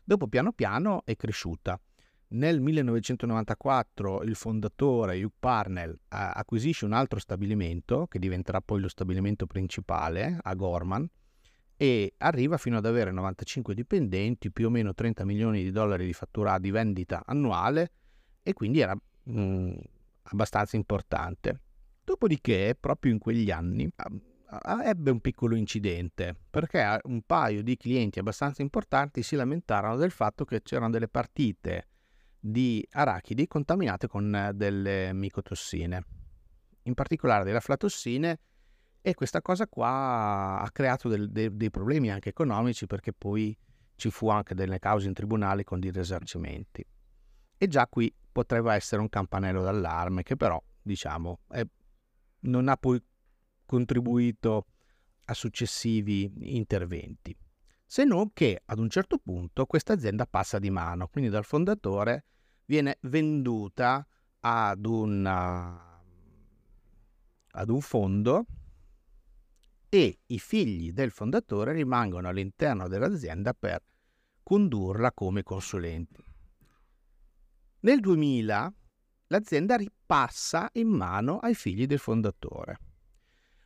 Dopo 0.04 0.26
piano 0.26 0.52
piano 0.52 1.00
è 1.06 1.16
cresciuta. 1.16 1.80
Nel 2.28 2.60
1994 2.60 4.24
il 4.24 4.34
fondatore 4.34 5.22
Hugh 5.22 5.32
Parnell 5.38 5.98
acquisisce 6.08 6.84
un 6.84 6.92
altro 6.92 7.18
stabilimento 7.18 8.06
che 8.06 8.18
diventerà 8.18 8.60
poi 8.60 8.80
lo 8.82 8.88
stabilimento 8.88 9.46
principale 9.46 10.38
a 10.42 10.52
Gorman 10.54 11.08
e 11.82 12.14
arriva 12.18 12.58
fino 12.58 12.76
ad 12.76 12.86
avere 12.86 13.10
95 13.10 13.74
dipendenti, 13.74 14.52
più 14.52 14.68
o 14.68 14.70
meno 14.70 14.94
30 14.94 15.24
milioni 15.24 15.64
di 15.64 15.72
dollari 15.72 16.06
di 16.06 16.12
fattura 16.12 16.56
di 16.60 16.70
vendita 16.70 17.24
annuale 17.26 17.90
e 18.44 18.52
quindi 18.52 18.78
era 18.78 18.94
mh, 18.94 19.40
mm, 19.40 19.72
abbastanza 20.30 20.76
importante. 20.76 21.60
Dopodiché, 22.04 22.76
proprio 22.78 23.10
in 23.10 23.18
quegli 23.18 23.50
anni, 23.50 23.92
ebbe 24.84 25.10
un 25.10 25.18
piccolo 25.18 25.56
incidente 25.56 26.36
perché 26.48 27.00
un 27.02 27.22
paio 27.22 27.64
di 27.64 27.76
clienti 27.76 28.20
abbastanza 28.20 28.62
importanti 28.62 29.24
si 29.24 29.34
lamentarono 29.34 29.96
del 29.96 30.12
fatto 30.12 30.44
che 30.44 30.62
c'erano 30.62 30.90
delle 30.90 31.08
partite 31.08 31.88
di 32.38 32.86
arachidi 32.92 33.48
contaminate 33.48 34.06
con 34.06 34.52
delle 34.54 35.12
micotossine, 35.12 36.04
in 36.82 36.94
particolare 36.94 37.42
delle 37.42 37.56
aflatossine 37.56 38.38
e 39.04 39.14
questa 39.14 39.42
cosa 39.42 39.66
qua 39.66 40.60
ha 40.60 40.70
creato 40.70 41.08
del, 41.08 41.28
de, 41.28 41.54
dei 41.54 41.70
problemi 41.70 42.10
anche 42.10 42.28
economici 42.28 42.86
perché 42.86 43.12
poi 43.12 43.56
ci 43.96 44.10
fu 44.10 44.28
anche 44.28 44.54
delle 44.54 44.78
cause 44.78 45.08
in 45.08 45.12
tribunale 45.12 45.64
con 45.64 45.80
dei 45.80 45.90
risarcimenti. 45.90 46.86
E 47.58 47.66
già 47.66 47.86
qui 47.88 48.14
potrebbe 48.30 48.72
essere 48.72 49.02
un 49.02 49.08
campanello 49.08 49.60
d'allarme 49.60 50.22
che 50.22 50.36
però, 50.36 50.62
diciamo, 50.80 51.40
è, 51.48 51.66
non 52.40 52.68
ha 52.68 52.76
poi 52.76 53.02
contribuito 53.66 54.66
a 55.24 55.34
successivi 55.34 56.32
interventi. 56.56 57.36
Se 57.84 58.04
non 58.04 58.32
che 58.32 58.62
ad 58.64 58.78
un 58.78 58.88
certo 58.88 59.18
punto 59.18 59.66
questa 59.66 59.94
azienda 59.94 60.26
passa 60.26 60.60
di 60.60 60.70
mano, 60.70 61.08
quindi 61.08 61.28
dal 61.28 61.44
fondatore 61.44 62.24
viene 62.64 62.98
venduta 63.02 64.06
ad, 64.40 64.86
una, 64.86 66.02
ad 67.50 67.68
un 67.68 67.80
fondo 67.80 68.46
e 69.94 70.20
i 70.28 70.38
figli 70.38 70.90
del 70.92 71.10
fondatore 71.10 71.74
rimangono 71.74 72.26
all'interno 72.26 72.88
dell'azienda 72.88 73.52
per 73.52 73.82
condurla 74.42 75.12
come 75.12 75.42
consulenti. 75.42 76.24
Nel 77.80 78.00
2000 78.00 78.72
l'azienda 79.26 79.76
ripassa 79.76 80.70
in 80.74 80.88
mano 80.88 81.40
ai 81.40 81.54
figli 81.54 81.84
del 81.84 81.98
fondatore. 81.98 82.78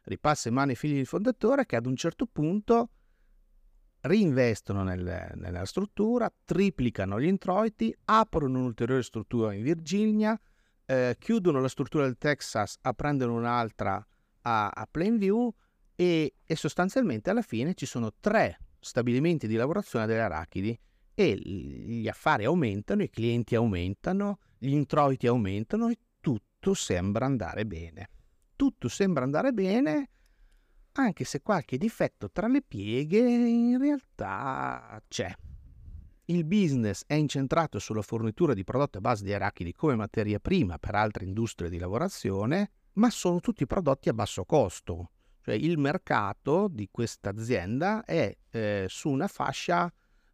Ripassa 0.02 0.49
in 0.49 0.54
mano 0.54 0.71
ai 0.71 0.76
figli 0.76 0.97
del 0.97 1.06
fondatore 1.06 1.64
che 1.64 1.76
ad 1.76 1.87
un 1.87 1.95
certo 1.95 2.26
punto 2.26 2.90
reinvestono 4.00 4.83
nel, 4.83 5.30
nella 5.37 5.64
struttura, 5.64 6.28
triplicano 6.45 7.21
gli 7.21 7.26
introiti, 7.26 7.97
aprono 8.06 8.59
un'ulteriore 8.59 9.04
struttura 9.04 9.54
in 9.54 9.62
Virginia, 9.62 10.37
eh, 10.87 11.14
chiudono 11.21 11.61
la 11.61 11.68
struttura 11.68 12.02
del 12.02 12.18
Texas 12.18 12.78
a 12.80 12.92
prendere 12.95 13.30
un'altra 13.30 14.04
a, 14.42 14.68
a 14.71 14.88
Plainview 14.90 15.54
e, 15.96 16.34
e, 16.44 16.56
sostanzialmente 16.56 17.30
alla 17.30 17.42
fine 17.42 17.74
ci 17.74 17.86
sono 17.86 18.12
tre 18.20 18.60
stabilimenti 18.78 19.48
di 19.48 19.56
lavorazione 19.56 20.06
delle 20.06 20.20
arachidi 20.20 20.78
e 21.14 21.34
gli 21.34 22.06
affari 22.06 22.44
aumentano, 22.44 23.02
i 23.02 23.10
clienti 23.10 23.56
aumentano, 23.56 24.38
gli 24.58 24.72
introiti 24.72 25.26
aumentano 25.26 25.88
e 25.88 25.98
tutto 26.20 26.74
sembra 26.74 27.24
andare 27.24 27.66
bene. 27.66 28.10
Tutto 28.54 28.88
sembra 28.88 29.24
andare 29.24 29.52
bene 29.52 30.10
anche 30.98 31.24
se 31.24 31.42
qualche 31.42 31.76
difetto 31.76 32.30
tra 32.30 32.46
le 32.46 32.62
pieghe 32.62 33.18
in 33.18 33.78
realtà 33.78 35.02
c'è. 35.08 35.34
Il 36.26 36.44
business 36.44 37.04
è 37.06 37.14
incentrato 37.14 37.78
sulla 37.78 38.02
fornitura 38.02 38.52
di 38.52 38.64
prodotti 38.64 38.96
a 38.96 39.00
base 39.00 39.24
di 39.24 39.32
arachidi 39.32 39.72
come 39.72 39.94
materia 39.94 40.40
prima 40.40 40.78
per 40.78 40.94
altre 40.94 41.24
industrie 41.24 41.70
di 41.70 41.78
lavorazione, 41.78 42.72
ma 42.94 43.10
sono 43.10 43.40
tutti 43.40 43.66
prodotti 43.66 44.08
a 44.08 44.12
basso 44.12 44.44
costo. 44.44 45.10
Cioè 45.46 45.54
il 45.54 45.78
mercato 45.78 46.66
di 46.68 46.88
questa 46.90 47.30
azienda 47.30 48.04
è 48.04 48.36
eh, 48.50 48.86
su 48.88 49.10
una 49.10 49.28
fascia 49.28 49.88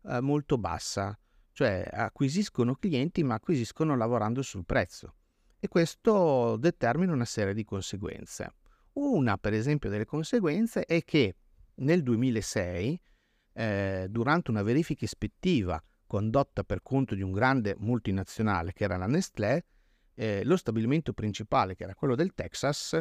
eh, 0.05 0.23
molto 0.23 0.57
bassa, 0.57 1.15
cioè 1.53 1.87
acquisiscono 1.93 2.77
clienti 2.77 3.23
ma 3.23 3.35
acquisiscono 3.35 3.95
lavorando 3.95 4.41
sul 4.41 4.65
prezzo 4.65 5.17
e 5.59 5.69
questo 5.69 6.57
determina 6.57 7.13
una 7.13 7.27
serie 7.27 7.53
di 7.53 7.63
conseguenze. 7.63 8.55
Una, 8.95 9.37
per 9.37 9.53
esempio, 9.53 9.91
delle 9.91 10.07
conseguenze 10.07 10.87
è 10.87 11.05
che 11.05 11.37
nel 11.75 12.03
2006, 12.03 13.03
eh, 13.53 14.07
durante 14.09 14.51
una 14.51 14.63
verifica 14.63 15.05
ispettiva 15.05 15.79
condotta 16.07 16.65
per 16.65 16.81
conto 16.83 17.15
di 17.15 17.21
un 17.21 17.33
grande 17.33 17.75
multinazionale 17.81 18.73
che 18.73 18.85
era 18.85 18.97
la 18.97 19.07
Nestlé, 19.07 19.67
eh, 20.15 20.43
lo 20.43 20.57
stabilimento 20.57 21.13
principale, 21.13 21.75
che 21.75 21.85
era 21.85 21.95
quello 21.95 22.15
del 22.15 22.33
Texas, 22.33 22.99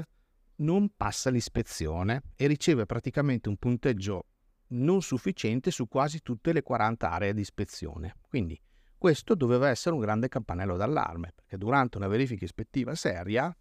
non 0.61 0.91
passa 0.95 1.29
l'ispezione 1.29 2.23
e 2.35 2.47
riceve 2.47 2.85
praticamente 2.85 3.49
un 3.49 3.57
punteggio 3.57 4.25
non 4.71 5.01
sufficiente 5.01 5.71
su 5.71 5.87
quasi 5.87 6.21
tutte 6.21 6.53
le 6.53 6.61
40 6.61 7.09
aree 7.09 7.33
di 7.33 7.41
ispezione. 7.41 8.15
Quindi 8.27 8.59
questo 8.97 9.35
doveva 9.35 9.69
essere 9.69 9.95
un 9.95 10.01
grande 10.01 10.27
campanello 10.27 10.77
d'allarme, 10.77 11.33
perché 11.35 11.57
durante 11.57 11.97
una 11.97 12.07
verifica 12.07 12.45
ispettiva 12.45 12.95
seria 12.95 13.55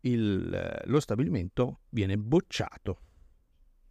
il, 0.00 0.82
lo 0.84 1.00
stabilimento 1.00 1.80
viene 1.90 2.16
bocciato. 2.16 3.02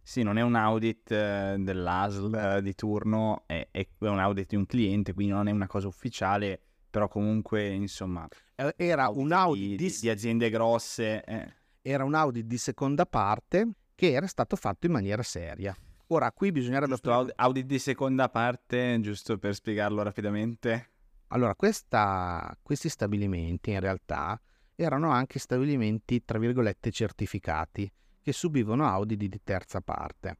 Sì, 0.01 0.23
non 0.23 0.39
è 0.39 0.41
un 0.41 0.55
audit 0.55 1.11
eh, 1.11 1.55
dell'ASL 1.59 2.33
eh, 2.33 2.61
di 2.63 2.73
turno, 2.73 3.43
è, 3.45 3.67
è, 3.69 3.87
un 3.99 4.17
audit 4.17 4.49
di 4.49 4.55
un 4.55 4.65
cliente, 4.65 5.13
quindi 5.13 5.33
non 5.33 5.47
è 5.47 5.51
una 5.51 5.67
cosa 5.67 5.87
ufficiale, 5.87 6.59
però 6.89 7.07
comunque, 7.07 7.69
insomma... 7.69 8.27
Eh, 8.55 8.73
era 8.75 9.09
un 9.09 9.31
audit 9.31 9.77
di, 9.77 9.87
di, 9.87 9.97
di 10.01 10.09
aziende 10.09 10.49
grosse. 10.49 11.23
Eh. 11.23 11.53
Era 11.81 12.03
un 12.03 12.13
audit 12.13 12.45
di 12.45 12.57
seconda 12.57 13.05
parte 13.05 13.69
che 13.95 14.11
era 14.11 14.27
stato 14.27 14.55
fatto 14.55 14.85
in 14.85 14.91
maniera 14.91 15.23
seria. 15.23 15.75
Ora, 16.07 16.31
qui 16.31 16.51
bisognerebbe... 16.51 16.91
Giusto, 16.91 17.31
audit 17.35 17.65
di 17.65 17.79
seconda 17.79 18.29
parte, 18.29 18.99
giusto 19.01 19.37
per 19.37 19.53
spiegarlo 19.53 20.01
rapidamente. 20.01 20.91
Allora, 21.27 21.55
questa, 21.55 22.57
questi 22.61 22.89
stabilimenti 22.89 23.71
in 23.71 23.79
realtà 23.79 24.39
erano 24.75 25.11
anche 25.11 25.37
stabilimenti, 25.37 26.23
tra 26.25 26.39
virgolette, 26.39 26.91
certificati, 26.91 27.91
che 28.21 28.33
subivano 28.33 28.87
audit 28.87 29.17
di 29.19 29.41
terza 29.43 29.81
parte, 29.81 30.37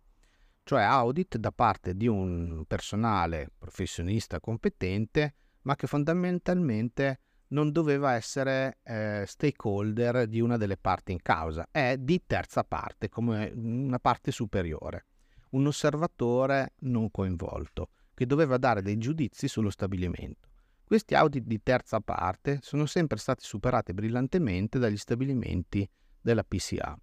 cioè 0.64 0.82
audit 0.82 1.38
da 1.38 1.52
parte 1.52 1.96
di 1.96 2.08
un 2.08 2.64
personale 2.68 3.52
professionista 3.58 4.40
competente, 4.40 5.36
ma 5.64 5.76
che 5.76 5.88
fondamentalmente 5.88 7.20
non 7.50 7.72
doveva 7.72 8.14
essere 8.14 8.80
eh, 8.84 9.24
stakeholder 9.26 10.28
di 10.28 10.40
una 10.42 10.58
delle 10.58 10.78
parti 10.78 11.12
in 11.12 11.22
causa, 11.22 11.68
è 11.72 11.98
di 11.98 12.24
terza 12.26 12.64
parte, 12.64 13.10
come 13.10 13.52
una 13.56 14.00
parte 14.00 14.32
superiore, 14.32 15.06
un 15.52 15.68
osservatore 15.68 16.74
non 16.80 17.10
coinvolto, 17.10 17.90
che 18.14 18.26
doveva 18.26 18.58
dare 18.58 18.82
dei 18.82 18.98
giudizi 18.98 19.48
sullo 19.48 19.70
stabilimento. 19.70 20.48
Questi 20.84 21.14
audit 21.14 21.44
di 21.46 21.62
terza 21.62 22.00
parte 22.02 22.60
sono 22.62 22.86
sempre 22.86 23.18
stati 23.20 23.44
superati 23.46 23.94
brillantemente 23.94 24.80
dagli 24.80 24.98
stabilimenti 24.98 25.88
della 26.20 26.44
PCA. 26.44 27.00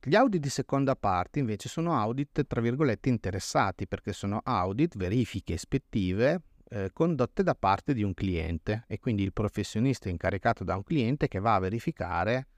Gli 0.00 0.14
audit 0.14 0.40
di 0.40 0.48
seconda 0.48 0.96
parte 0.96 1.40
invece 1.40 1.68
sono 1.68 1.98
audit 1.98 2.46
tra 2.46 2.60
virgolette 2.60 3.08
interessati 3.08 3.86
perché 3.86 4.12
sono 4.12 4.40
audit, 4.42 4.96
verifiche 4.96 5.54
ispettive 5.54 6.40
eh, 6.70 6.90
condotte 6.92 7.42
da 7.42 7.54
parte 7.54 7.94
di 7.94 8.02
un 8.02 8.14
cliente 8.14 8.84
e 8.86 8.98
quindi 8.98 9.22
il 9.22 9.32
professionista 9.32 10.08
è 10.08 10.12
incaricato 10.12 10.64
da 10.64 10.76
un 10.76 10.82
cliente 10.82 11.28
che 11.28 11.38
va 11.38 11.54
a 11.54 11.60
verificare 11.60 12.48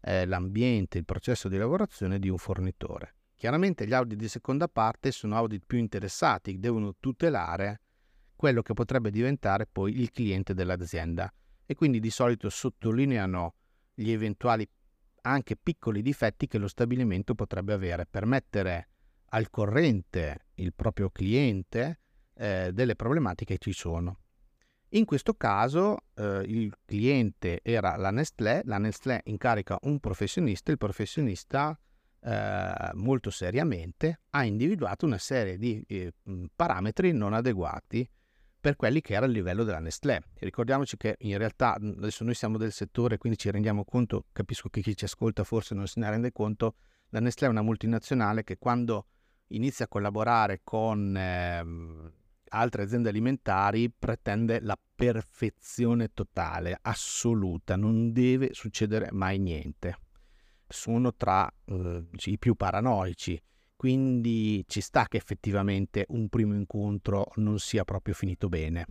eh, 0.00 0.26
l'ambiente, 0.26 0.98
il 0.98 1.04
processo 1.04 1.48
di 1.48 1.56
lavorazione 1.56 2.18
di 2.18 2.28
un 2.28 2.38
fornitore. 2.38 3.14
Chiaramente 3.36 3.86
gli 3.86 3.92
audit 3.92 4.18
di 4.18 4.28
seconda 4.28 4.68
parte 4.68 5.10
sono 5.10 5.36
audit 5.36 5.64
più 5.66 5.78
interessati, 5.78 6.58
devono 6.58 6.94
tutelare 6.98 7.80
quello 8.36 8.62
che 8.62 8.74
potrebbe 8.74 9.10
diventare 9.10 9.66
poi 9.70 10.00
il 10.00 10.10
cliente 10.10 10.54
dell'azienda 10.54 11.32
e 11.64 11.74
quindi 11.74 12.00
di 12.00 12.10
solito 12.10 12.48
sottolineano 12.48 13.54
gli 13.94 14.10
eventuali 14.10 14.68
anche 15.22 15.56
piccoli 15.56 16.02
difetti 16.02 16.48
che 16.48 16.58
lo 16.58 16.66
stabilimento 16.66 17.34
potrebbe 17.34 17.72
avere 17.72 18.06
per 18.06 18.26
mettere 18.26 18.88
al 19.30 19.50
corrente 19.50 20.46
il 20.54 20.74
proprio 20.74 21.10
cliente 21.10 22.00
eh, 22.34 22.70
delle 22.72 22.96
problematiche 22.96 23.54
che 23.54 23.58
ci 23.58 23.72
sono. 23.72 24.18
In 24.94 25.06
questo 25.06 25.34
caso 25.34 25.98
eh, 26.14 26.42
il 26.46 26.74
cliente 26.84 27.60
era 27.62 27.96
la 27.96 28.10
Nestlé, 28.10 28.60
la 28.64 28.76
Nestlé 28.76 29.22
incarica 29.24 29.78
un 29.82 29.98
professionista, 30.00 30.70
il 30.70 30.76
professionista 30.76 31.78
eh, 32.20 32.90
molto 32.94 33.30
seriamente 33.30 34.20
ha 34.30 34.44
individuato 34.44 35.06
una 35.06 35.18
serie 35.18 35.56
di 35.56 35.82
eh, 35.88 36.12
parametri 36.54 37.12
non 37.12 37.32
adeguati 37.32 38.08
per 38.60 38.76
quelli 38.76 39.00
che 39.00 39.14
era 39.14 39.26
il 39.26 39.32
livello 39.32 39.64
della 39.64 39.80
Nestlé. 39.80 40.22
Ricordiamoci 40.38 40.96
che 40.96 41.16
in 41.20 41.36
realtà 41.36 41.74
adesso 41.74 42.22
noi 42.22 42.34
siamo 42.34 42.58
del 42.58 42.70
settore, 42.70 43.18
quindi 43.18 43.38
ci 43.38 43.50
rendiamo 43.50 43.84
conto, 43.84 44.26
capisco 44.30 44.68
che 44.68 44.82
chi 44.82 44.94
ci 44.96 45.04
ascolta 45.04 45.42
forse 45.42 45.74
non 45.74 45.88
se 45.88 45.98
ne 45.98 46.10
rende 46.10 46.32
conto, 46.32 46.76
la 47.08 47.20
Nestlé 47.20 47.46
è 47.48 47.50
una 47.50 47.62
multinazionale 47.62 48.44
che 48.44 48.58
quando 48.58 49.06
inizia 49.48 49.86
a 49.86 49.88
collaborare 49.88 50.60
con 50.62 51.16
eh, 51.16 51.64
altre 52.52 52.82
aziende 52.82 53.08
alimentari 53.08 53.90
pretende 53.90 54.60
la 54.60 54.78
perfezione 54.94 56.12
totale, 56.12 56.78
assoluta, 56.80 57.76
non 57.76 58.12
deve 58.12 58.50
succedere 58.52 59.08
mai 59.12 59.38
niente. 59.38 59.98
Sono 60.68 61.14
tra 61.14 61.52
eh, 61.66 62.04
i 62.26 62.38
più 62.38 62.54
paranoici 62.54 63.40
quindi 63.82 64.64
ci 64.68 64.80
sta 64.80 65.08
che 65.08 65.16
effettivamente 65.16 66.04
un 66.10 66.28
primo 66.28 66.54
incontro 66.54 67.32
non 67.38 67.58
sia 67.58 67.82
proprio 67.82 68.14
finito 68.14 68.48
bene. 68.48 68.86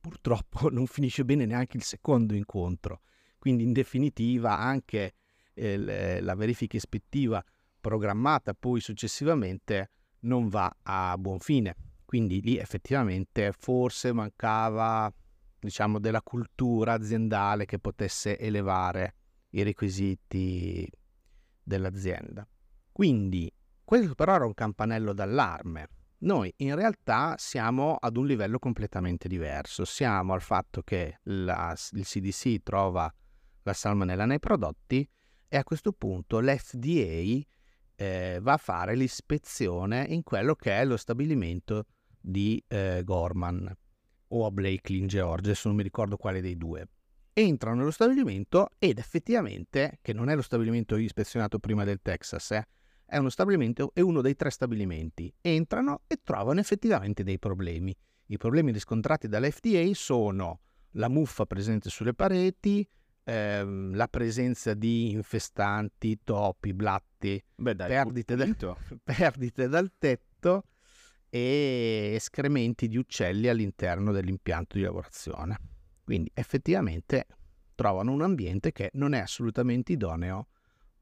Purtroppo 0.00 0.68
non 0.74 0.88
finisce 0.88 1.24
bene 1.24 1.46
neanche 1.46 1.76
il 1.76 1.84
secondo 1.84 2.34
incontro, 2.34 3.02
quindi 3.38 3.62
in 3.62 3.72
definitiva 3.72 4.58
anche 4.58 5.14
eh, 5.54 6.20
la 6.20 6.34
verifica 6.34 6.76
ispettiva 6.76 7.40
programmata 7.80 8.54
poi 8.54 8.80
successivamente 8.80 9.90
non 10.22 10.48
va 10.48 10.78
a 10.82 11.16
buon 11.16 11.38
fine. 11.38 11.76
Quindi 12.04 12.40
lì 12.42 12.58
effettivamente 12.58 13.52
forse 13.52 14.12
mancava 14.12 15.12
diciamo 15.58 15.98
della 15.98 16.22
cultura 16.22 16.92
aziendale 16.92 17.64
che 17.64 17.78
potesse 17.78 18.38
elevare 18.38 19.14
i 19.50 19.62
requisiti 19.62 20.88
dell'azienda. 21.62 22.46
Quindi 22.92 23.50
questo 23.82 24.14
però 24.14 24.34
era 24.34 24.46
un 24.46 24.54
campanello 24.54 25.12
d'allarme. 25.12 25.88
Noi 26.18 26.52
in 26.58 26.74
realtà 26.74 27.34
siamo 27.38 27.96
ad 27.96 28.16
un 28.16 28.26
livello 28.26 28.58
completamente 28.58 29.28
diverso. 29.28 29.84
Siamo 29.84 30.32
al 30.32 30.40
fatto 30.42 30.82
che 30.82 31.18
la, 31.24 31.76
il 31.92 32.04
CDC 32.04 32.62
trova 32.62 33.12
la 33.62 33.72
salmonella 33.72 34.26
nei 34.26 34.38
prodotti 34.38 35.08
e 35.48 35.56
a 35.56 35.64
questo 35.64 35.92
punto 35.92 36.40
l'FDA 36.40 37.40
eh, 37.96 38.38
va 38.40 38.52
a 38.52 38.58
fare 38.58 38.94
l'ispezione 38.94 40.04
in 40.08 40.22
quello 40.22 40.54
che 40.54 40.72
è 40.72 40.84
lo 40.84 40.96
stabilimento 40.96 41.86
di 42.24 42.62
eh, 42.66 43.02
Gorman 43.04 43.70
o 44.28 44.46
a 44.46 44.50
Blakely 44.50 44.98
in 44.98 45.06
Georgia, 45.06 45.46
adesso 45.48 45.68
non 45.68 45.76
mi 45.76 45.82
ricordo 45.82 46.16
quale 46.16 46.40
dei 46.40 46.56
due. 46.56 46.88
Entrano 47.34 47.78
nello 47.78 47.90
stabilimento 47.90 48.70
ed 48.78 48.98
effettivamente, 48.98 49.98
che 50.00 50.12
non 50.12 50.30
è 50.30 50.34
lo 50.34 50.42
stabilimento 50.42 50.96
ispezionato 50.96 51.58
prima 51.58 51.84
del 51.84 52.00
Texas, 52.00 52.52
eh, 52.52 52.66
è 53.04 53.18
uno 53.18 53.28
stabilimento, 53.28 53.90
è 53.92 54.00
uno 54.00 54.22
dei 54.22 54.34
tre 54.34 54.50
stabilimenti. 54.50 55.32
Entrano 55.40 56.02
e 56.06 56.20
trovano 56.22 56.60
effettivamente 56.60 57.22
dei 57.22 57.38
problemi. 57.38 57.94
I 58.26 58.38
problemi 58.38 58.72
riscontrati 58.72 59.28
dall'FDA 59.28 59.90
sono 59.92 60.60
la 60.92 61.08
muffa 61.08 61.44
presente 61.44 61.90
sulle 61.90 62.14
pareti, 62.14 62.88
ehm, 63.24 63.94
la 63.94 64.08
presenza 64.08 64.72
di 64.74 65.10
infestanti, 65.10 66.20
topi, 66.24 66.72
blatti, 66.72 67.42
Beh, 67.54 67.74
dai, 67.74 67.88
perdite, 67.88 68.36
da, 68.36 68.46
perdite 69.02 69.68
dal 69.68 69.92
tetto 69.98 70.64
e 71.36 72.12
escrementi 72.14 72.86
di 72.86 72.96
uccelli 72.96 73.48
all'interno 73.48 74.12
dell'impianto 74.12 74.76
di 74.76 74.84
lavorazione. 74.84 75.58
Quindi 76.04 76.30
effettivamente 76.32 77.26
trovano 77.74 78.12
un 78.12 78.22
ambiente 78.22 78.70
che 78.70 78.90
non 78.92 79.14
è 79.14 79.18
assolutamente 79.18 79.90
idoneo 79.90 80.46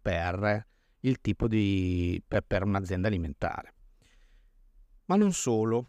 per 0.00 0.66
di 0.98 2.22
per, 2.26 2.44
per 2.46 2.62
un'azienda 2.62 3.08
alimentare. 3.08 3.74
Ma 5.06 5.16
non 5.16 5.34
solo, 5.34 5.88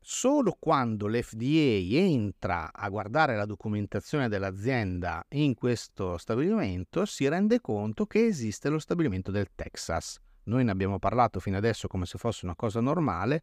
solo 0.00 0.56
quando 0.58 1.06
l'FDA 1.06 1.98
entra 1.98 2.72
a 2.72 2.88
guardare 2.88 3.36
la 3.36 3.44
documentazione 3.44 4.30
dell'azienda 4.30 5.22
in 5.32 5.52
questo 5.52 6.16
stabilimento 6.16 7.04
si 7.04 7.28
rende 7.28 7.60
conto 7.60 8.06
che 8.06 8.24
esiste 8.24 8.70
lo 8.70 8.78
stabilimento 8.78 9.30
del 9.30 9.48
Texas. 9.54 10.18
Noi 10.44 10.64
ne 10.64 10.70
abbiamo 10.70 10.98
parlato 10.98 11.38
fino 11.38 11.58
adesso 11.58 11.86
come 11.86 12.06
se 12.06 12.16
fosse 12.16 12.46
una 12.46 12.56
cosa 12.56 12.80
normale, 12.80 13.42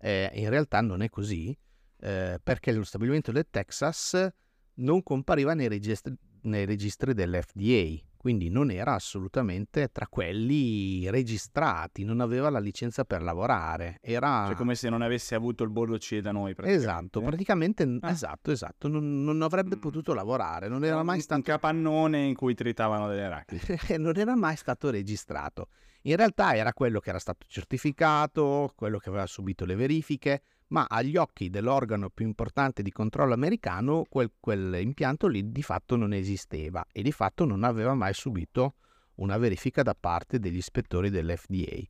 eh, 0.00 0.30
in 0.34 0.48
realtà 0.48 0.80
non 0.80 1.02
è 1.02 1.08
così, 1.08 1.56
eh, 2.00 2.40
perché 2.42 2.72
lo 2.72 2.84
stabilimento 2.84 3.32
del 3.32 3.46
Texas 3.50 4.28
non 4.74 5.02
compariva 5.02 5.54
nei 5.54 5.68
registri, 5.68 6.14
nei 6.42 6.64
registri 6.64 7.12
dell'FDA, 7.12 8.02
quindi 8.16 8.50
non 8.50 8.70
era 8.70 8.94
assolutamente 8.94 9.90
tra 9.92 10.06
quelli 10.06 11.08
registrati, 11.10 12.04
non 12.04 12.20
aveva 12.20 12.50
la 12.50 12.58
licenza 12.58 13.04
per 13.04 13.22
lavorare. 13.22 13.98
Era 14.02 14.44
cioè 14.46 14.56
come 14.56 14.74
se 14.74 14.88
non 14.88 15.02
avesse 15.02 15.34
avuto 15.34 15.64
il 15.64 15.70
bollo 15.70 15.96
C 15.96 16.18
da 16.20 16.32
noi. 16.32 16.54
Praticamente. 16.54 16.86
Esatto, 16.86 17.20
praticamente 17.22 17.98
ah. 18.00 18.10
esatto, 18.10 18.50
esatto, 18.50 18.88
non, 18.88 19.22
non 19.22 19.42
avrebbe 19.42 19.76
mm. 19.76 19.80
potuto 19.80 20.14
lavorare, 20.14 20.68
non 20.68 20.84
era 20.84 21.02
mai 21.02 21.20
stato... 21.20 21.40
Un 21.40 21.46
capannone 21.46 22.24
in 22.24 22.34
cui 22.34 22.54
tritavano 22.54 23.08
delle 23.08 23.24
arachidi. 23.24 23.62
non 23.98 24.16
era 24.16 24.36
mai 24.36 24.56
stato 24.56 24.90
registrato. 24.90 25.68
In 26.02 26.16
realtà 26.16 26.54
era 26.54 26.72
quello 26.72 26.98
che 26.98 27.10
era 27.10 27.18
stato 27.18 27.46
certificato, 27.46 28.72
quello 28.74 28.98
che 28.98 29.10
aveva 29.10 29.26
subito 29.26 29.66
le 29.66 29.74
verifiche, 29.74 30.42
ma 30.68 30.86
agli 30.88 31.16
occhi 31.16 31.50
dell'organo 31.50 32.08
più 32.08 32.24
importante 32.24 32.82
di 32.82 32.90
controllo 32.90 33.34
americano 33.34 34.04
quel, 34.08 34.32
quell'impianto 34.38 35.26
lì 35.26 35.50
di 35.50 35.62
fatto 35.62 35.96
non 35.96 36.12
esisteva 36.12 36.86
e 36.90 37.02
di 37.02 37.12
fatto 37.12 37.44
non 37.44 37.64
aveva 37.64 37.92
mai 37.94 38.14
subito 38.14 38.76
una 39.16 39.36
verifica 39.36 39.82
da 39.82 39.94
parte 39.98 40.38
degli 40.38 40.56
ispettori 40.56 41.10
dell'FDA. 41.10 41.82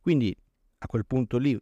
Quindi 0.00 0.36
a 0.78 0.86
quel 0.86 1.06
punto 1.06 1.38
lì 1.38 1.56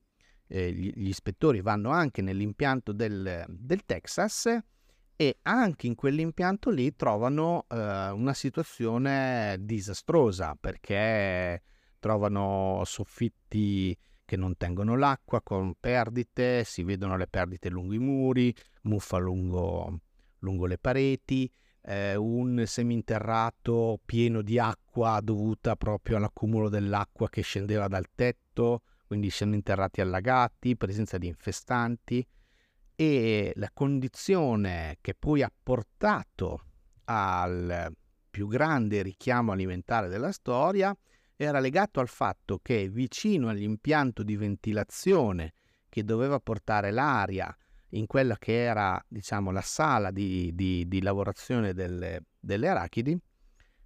eh, 0.47 0.73
gli, 0.73 1.09
ispettori 1.09 1.61
vanno 1.61 1.91
anche 1.91 2.23
nell'impianto 2.23 2.93
del, 2.93 3.45
del, 3.47 3.85
Texas 3.85 4.59
e 5.17 5.39
anche 5.43 5.87
in 5.87 5.95
quell'impianto 5.95 6.71
lì 6.71 6.97
trovano 6.97 7.67
eh, 7.69 8.09
una 8.09 8.33
situazione 8.33 9.59
disastrosa 9.61 10.57
perché 10.59 11.63
trovano 12.01 12.83
soffitti 12.85 13.97
che 14.25 14.37
non 14.37 14.57
tengono 14.57 14.97
l'acqua, 14.97 15.41
con 15.43 15.75
perdite, 15.79 16.65
si 16.65 16.83
vedono 16.83 17.17
le 17.17 17.27
perdite 17.29 17.69
lungo 17.69 17.95
i 17.95 17.99
muri, 17.99 18.55
muffa 18.83 19.19
lungo, 19.19 20.01
lungo 20.39 20.67
le 20.67 20.79
pareti, 20.79 21.51
eh, 21.83 22.15
un 22.15 22.63
seminterrato 22.67 24.01
pieno 24.05 24.43
di 24.43 24.59
acqua 24.59 25.21
dovuta 25.23 25.77
proprio 25.77 26.17
all'accumulo 26.17 26.69
dell'acqua 26.69 27.29
che 27.29 27.43
scendeva 27.43 27.89
dal 27.89 28.07
tetto, 28.15 28.83
quindi 29.07 29.31
seminterrati 29.31 30.01
allagati, 30.01 30.77
presenza 30.77 31.19
di 31.19 31.27
infestanti 31.27 32.25
e 32.95 33.53
la 33.57 33.71
condizione 33.73 34.99
che 35.01 35.15
poi 35.15 35.43
ha 35.43 35.51
portato 35.63 36.67
al 37.05 37.93
più 38.31 38.47
grande 38.47 39.03
richiamo 39.03 39.51
alimentare 39.51 40.09
della 40.09 40.31
storia 40.31 40.97
era 41.43 41.59
legato 41.59 42.01
al 42.01 42.09
fatto 42.09 42.59
che 42.61 42.91
vicino 42.91 43.49
all'impianto 43.49 44.23
di 44.23 44.37
ventilazione 44.37 45.55
che 45.89 46.05
doveva 46.05 46.39
portare 46.39 46.91
l'aria 46.91 47.57
in 47.91 48.07
quella 48.07 48.37
che 48.37 48.63
era 48.63 49.03
diciamo, 49.09 49.51
la 49.51 49.63
sala 49.63 50.11
di, 50.11 50.55
di, 50.55 50.87
di 50.87 51.01
lavorazione 51.01 51.73
delle, 51.73 52.25
delle, 52.39 52.69
arachidi, 52.69 53.19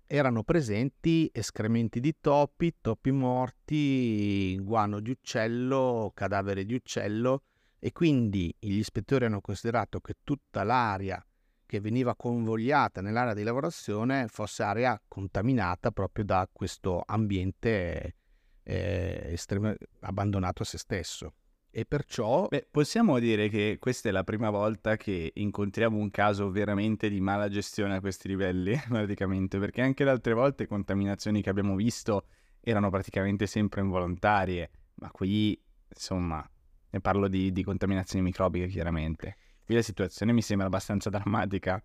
erano 0.04 0.42
presenti 0.42 1.30
escrementi 1.32 2.00
di 2.00 2.16
topi, 2.20 2.74
topi 2.80 3.12
morti, 3.12 4.58
guano 4.58 4.98
di 4.98 5.12
uccello, 5.12 6.10
cadavere 6.12 6.64
di 6.64 6.74
uccello 6.74 7.44
e 7.78 7.92
quindi 7.92 8.52
gli 8.58 8.78
ispettori 8.78 9.26
hanno 9.26 9.40
considerato 9.40 10.00
che 10.00 10.16
tutta 10.24 10.64
l'aria 10.64 11.24
che 11.66 11.80
veniva 11.80 12.14
convogliata 12.14 13.00
nell'area 13.00 13.34
di 13.34 13.42
lavorazione 13.42 14.28
fosse 14.28 14.62
area 14.62 15.00
contaminata 15.06 15.90
proprio 15.90 16.24
da 16.24 16.48
questo 16.52 17.02
ambiente 17.04 18.14
eh, 18.62 19.28
estremo, 19.32 19.74
abbandonato 20.00 20.62
a 20.62 20.64
se 20.64 20.78
stesso. 20.78 21.34
E 21.76 21.84
perciò... 21.84 22.46
Beh, 22.46 22.68
possiamo 22.70 23.18
dire 23.18 23.48
che 23.48 23.78
questa 23.80 24.08
è 24.08 24.12
la 24.12 24.22
prima 24.22 24.48
volta 24.50 24.96
che 24.96 25.32
incontriamo 25.34 25.98
un 25.98 26.10
caso 26.10 26.50
veramente 26.50 27.08
di 27.08 27.20
mala 27.20 27.48
gestione 27.48 27.96
a 27.96 28.00
questi 28.00 28.28
livelli, 28.28 28.80
praticamente, 28.88 29.58
perché 29.58 29.82
anche 29.82 30.04
le 30.04 30.10
altre 30.10 30.34
volte 30.34 30.68
contaminazioni 30.68 31.42
che 31.42 31.50
abbiamo 31.50 31.74
visto 31.74 32.26
erano 32.60 32.90
praticamente 32.90 33.46
sempre 33.46 33.80
involontarie, 33.80 34.70
ma 34.94 35.10
qui, 35.10 35.60
insomma, 35.88 36.48
ne 36.90 37.00
parlo 37.00 37.26
di, 37.26 37.50
di 37.50 37.64
contaminazioni 37.64 38.24
microbiche, 38.24 38.68
chiaramente. 38.68 39.36
Qui 39.64 39.74
la 39.74 39.82
situazione 39.82 40.32
mi 40.32 40.42
sembra 40.42 40.66
abbastanza 40.66 41.08
drammatica. 41.08 41.82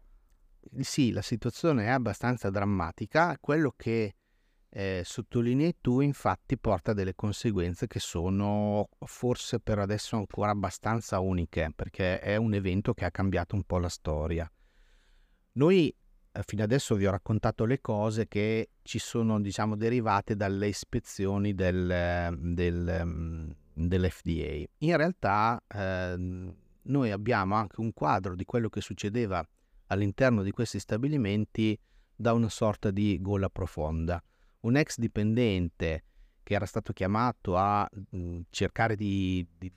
Sì, 0.79 1.11
la 1.11 1.21
situazione 1.21 1.85
è 1.85 1.89
abbastanza 1.89 2.49
drammatica. 2.49 3.37
Quello 3.39 3.73
che 3.77 4.15
eh, 4.71 5.01
sottolinei 5.03 5.77
tu 5.79 6.01
infatti 6.01 6.57
porta 6.57 6.93
delle 6.93 7.15
conseguenze 7.15 7.87
che 7.87 7.99
sono 7.99 8.89
forse 9.05 9.59
per 9.59 9.79
adesso 9.79 10.15
ancora 10.15 10.51
abbastanza 10.51 11.19
uniche 11.19 11.71
perché 11.75 12.19
è 12.19 12.35
un 12.35 12.53
evento 12.53 12.93
che 12.93 13.05
ha 13.05 13.11
cambiato 13.11 13.55
un 13.55 13.63
po' 13.63 13.79
la 13.79 13.89
storia. 13.89 14.51
Noi 15.53 15.95
eh, 16.31 16.43
fino 16.45 16.63
adesso 16.63 16.95
vi 16.95 17.07
ho 17.07 17.11
raccontato 17.11 17.63
le 17.63 17.79
cose 17.79 18.27
che 18.27 18.71
ci 18.81 18.99
sono 18.99 19.39
diciamo 19.39 19.75
derivate 19.75 20.35
dalle 20.35 20.67
ispezioni 20.67 21.55
del, 21.55 22.37
del, 22.37 23.01
mm, 23.05 23.49
dell'FDA. 23.73 24.69
In 24.79 24.97
realtà 24.97 25.63
eh, 25.67 26.53
noi 26.83 27.11
abbiamo 27.11 27.55
anche 27.55 27.81
un 27.81 27.93
quadro 27.93 28.35
di 28.35 28.45
quello 28.45 28.69
che 28.69 28.81
succedeva 28.81 29.45
all'interno 29.87 30.43
di 30.43 30.51
questi 30.51 30.79
stabilimenti 30.79 31.77
da 32.15 32.33
una 32.33 32.49
sorta 32.49 32.91
di 32.91 33.19
gola 33.21 33.49
profonda. 33.49 34.21
Un 34.61 34.75
ex 34.75 34.97
dipendente 34.97 36.03
che 36.43 36.53
era 36.53 36.65
stato 36.65 36.93
chiamato 36.93 37.55
a 37.55 37.87
mh, 37.91 38.17
mm, 38.17 38.39
cercare 38.49 38.95
di, 38.95 39.47
di 39.57 39.71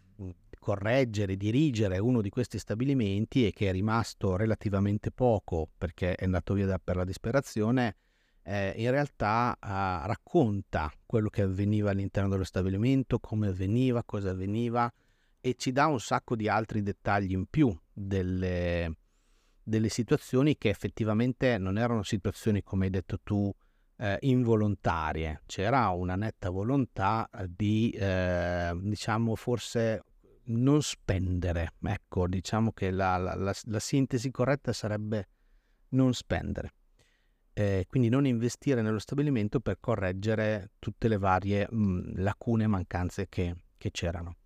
correggere, 0.62 1.36
dirigere 1.36 1.98
uno 1.98 2.22
di 2.22 2.30
questi 2.30 2.56
stabilimenti 2.56 3.44
e 3.44 3.52
che 3.52 3.68
è 3.68 3.72
rimasto 3.72 4.36
relativamente 4.36 5.10
poco 5.10 5.68
perché 5.76 6.14
è 6.14 6.24
andato 6.24 6.54
via 6.54 6.66
da, 6.66 6.78
per 6.78 6.94
la 6.94 7.04
disperazione, 7.04 7.96
eh, 8.44 8.72
in 8.76 8.90
realtà 8.92 9.54
eh, 9.54 10.06
racconta 10.06 10.90
quello 11.04 11.28
che 11.28 11.42
avveniva 11.42 11.90
all'interno 11.90 12.28
dello 12.28 12.44
stabilimento, 12.44 13.18
come 13.18 13.48
avveniva, 13.48 14.04
cosa 14.04 14.30
avveniva 14.30 14.90
e 15.44 15.56
ci 15.56 15.72
dà 15.72 15.86
un 15.86 15.98
sacco 15.98 16.36
di 16.36 16.48
altri 16.48 16.82
dettagli 16.82 17.32
in 17.32 17.46
più 17.46 17.76
delle, 17.92 18.94
delle 19.60 19.88
situazioni 19.88 20.56
che 20.56 20.68
effettivamente 20.68 21.58
non 21.58 21.78
erano 21.78 22.04
situazioni, 22.04 22.62
come 22.62 22.84
hai 22.84 22.90
detto 22.90 23.18
tu, 23.22 23.52
eh, 23.96 24.18
involontarie. 24.20 25.42
C'era 25.46 25.88
una 25.88 26.14
netta 26.14 26.48
volontà 26.48 27.28
di, 27.48 27.90
eh, 27.90 28.72
diciamo, 28.80 29.34
forse 29.34 30.04
non 30.44 30.80
spendere. 30.80 31.72
Ecco, 31.82 32.28
diciamo 32.28 32.70
che 32.70 32.92
la, 32.92 33.16
la, 33.16 33.34
la, 33.34 33.52
la 33.64 33.80
sintesi 33.80 34.30
corretta 34.30 34.72
sarebbe 34.72 35.28
non 35.88 36.14
spendere. 36.14 36.74
Eh, 37.52 37.84
quindi 37.88 38.08
non 38.08 38.26
investire 38.26 38.80
nello 38.80 39.00
stabilimento 39.00 39.58
per 39.58 39.78
correggere 39.80 40.70
tutte 40.78 41.08
le 41.08 41.18
varie 41.18 41.66
mh, 41.68 42.22
lacune 42.22 42.64
e 42.64 42.68
mancanze 42.68 43.28
che, 43.28 43.56
che 43.76 43.90
c'erano. 43.90 44.36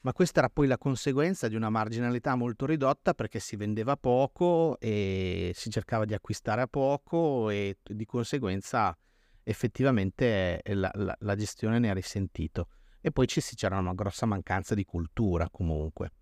Ma 0.00 0.12
questa 0.12 0.40
era 0.40 0.48
poi 0.48 0.66
la 0.66 0.78
conseguenza 0.78 1.48
di 1.48 1.56
una 1.56 1.70
marginalità 1.70 2.36
molto 2.36 2.66
ridotta 2.66 3.14
perché 3.14 3.40
si 3.40 3.56
vendeva 3.56 3.96
poco 3.96 4.78
e 4.78 5.52
si 5.54 5.70
cercava 5.70 6.04
di 6.04 6.14
acquistare 6.14 6.60
a 6.62 6.66
poco 6.68 7.50
e 7.50 7.78
di 7.82 8.04
conseguenza 8.04 8.96
effettivamente 9.42 10.60
la, 10.64 10.90
la, 10.94 11.16
la 11.18 11.34
gestione 11.34 11.78
ne 11.78 11.90
ha 11.90 11.94
risentito. 11.94 12.68
E 13.00 13.10
poi 13.10 13.26
ci, 13.26 13.40
c'era 13.40 13.78
una 13.78 13.94
grossa 13.94 14.26
mancanza 14.26 14.74
di 14.74 14.84
cultura 14.84 15.48
comunque, 15.50 16.12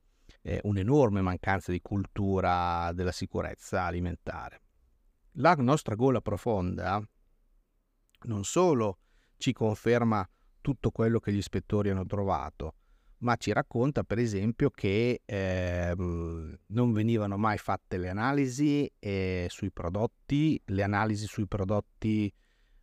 eh, 0.43 0.61
un'enorme 0.63 1.21
mancanza 1.21 1.73
di 1.73 1.81
cultura 1.81 2.93
della 2.93 3.13
sicurezza 3.13 3.85
alimentare. 3.85 4.63
La 5.39 5.55
nostra 5.55 5.95
gola 5.95 6.21
profonda 6.21 7.03
non 8.23 8.45
solo 8.45 9.01
ci 9.37 9.53
conferma 9.53 10.27
tutto 10.63 10.91
quello 10.91 11.19
che 11.19 11.33
gli 11.33 11.37
ispettori 11.37 11.91
hanno 11.91 12.07
trovato, 12.07 12.75
ma 13.19 13.37
ci 13.37 13.53
racconta 13.53 14.03
per 14.05 14.19
esempio 14.19 14.71
che 14.71 15.23
eh, 15.25 15.95
non 15.97 16.93
venivano 16.93 17.37
mai 17.37 17.59
fatte 17.59 17.97
le 17.97 18.09
analisi 18.09 18.91
eh, 18.99 19.47
sui 19.49 19.71
prodotti, 19.71 20.61
le 20.67 20.83
analisi 20.83 21.27
sui 21.27 21.47
prodotti 21.47 22.33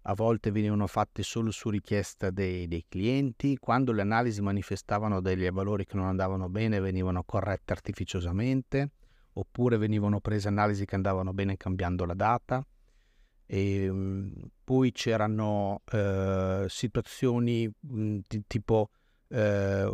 a 0.05 0.13
volte 0.15 0.51
venivano 0.51 0.87
fatte 0.87 1.23
solo 1.23 1.51
su 1.51 1.69
richiesta 1.69 2.29
dei, 2.29 2.67
dei 2.67 2.85
clienti, 2.89 3.57
quando 3.57 3.93
le 3.93 4.01
analisi 4.01 4.41
manifestavano 4.41 5.21
degli 5.21 5.49
valori 5.49 5.85
che 5.85 5.95
non 5.95 6.07
andavano 6.07 6.49
bene 6.49 6.81
venivano 6.81 7.23
corrette 7.23 7.71
artificiosamente, 7.71 8.91
oppure 9.33 9.77
venivano 9.77 10.19
prese 10.19 10.49
analisi 10.49 10.85
che 10.85 10.95
andavano 10.95 11.31
bene 11.33 11.55
cambiando 11.55 12.03
la 12.05 12.15
data. 12.15 12.65
E, 13.45 13.83
ehm, 13.83 14.33
poi 14.63 14.91
c'erano 14.91 15.81
eh, 15.91 16.65
situazioni 16.67 17.69
mh, 17.79 18.17
di, 18.27 18.43
tipo 18.45 18.89
eh, 19.33 19.89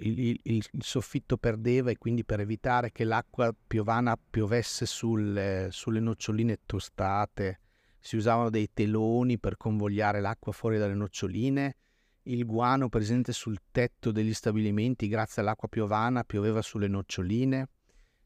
il, 0.00 0.18
il, 0.18 0.40
il, 0.44 0.64
soffitto 0.78 1.36
perdeva 1.36 1.90
e 1.90 1.98
quindi 1.98 2.24
per 2.24 2.40
evitare 2.40 2.90
che 2.90 3.04
l'acqua 3.04 3.54
piovana 3.66 4.16
piovesse 4.16 4.86
sul, 4.86 5.68
sulle 5.70 6.00
noccioline 6.00 6.60
tostate 6.64 7.60
si 7.98 8.16
usavano 8.16 8.48
dei 8.48 8.70
teloni 8.72 9.38
per 9.38 9.58
convogliare 9.58 10.22
l'acqua 10.22 10.52
fuori 10.52 10.78
dalle 10.78 10.94
noccioline, 10.94 11.76
il 12.22 12.46
guano 12.46 12.88
presente 12.88 13.32
sul 13.32 13.58
tetto 13.70 14.10
degli 14.10 14.32
stabilimenti 14.32 15.08
grazie 15.08 15.42
all'acqua 15.42 15.68
piovana 15.68 16.24
pioveva 16.24 16.62
sulle 16.62 16.88
noccioline. 16.88 17.68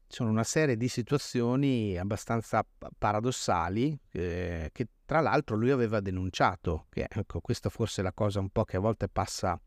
Ci 0.07 0.19
sono 0.19 0.29
una 0.29 0.43
serie 0.43 0.77
di 0.77 0.87
situazioni 0.87 1.97
abbastanza 1.97 2.65
paradossali 2.97 3.99
eh, 4.11 4.69
che 4.71 4.87
tra 5.05 5.19
l'altro 5.19 5.57
lui 5.57 5.71
aveva 5.71 5.99
denunciato, 5.99 6.85
che 6.89 7.07
ecco, 7.09 7.41
questa 7.41 7.69
forse 7.69 7.99
è 7.99 8.03
la 8.03 8.13
cosa 8.13 8.39
un 8.39 8.49
po' 8.49 8.63
che 8.63 8.77
a 8.77 8.79
volte 8.79 9.09
passa, 9.09 9.59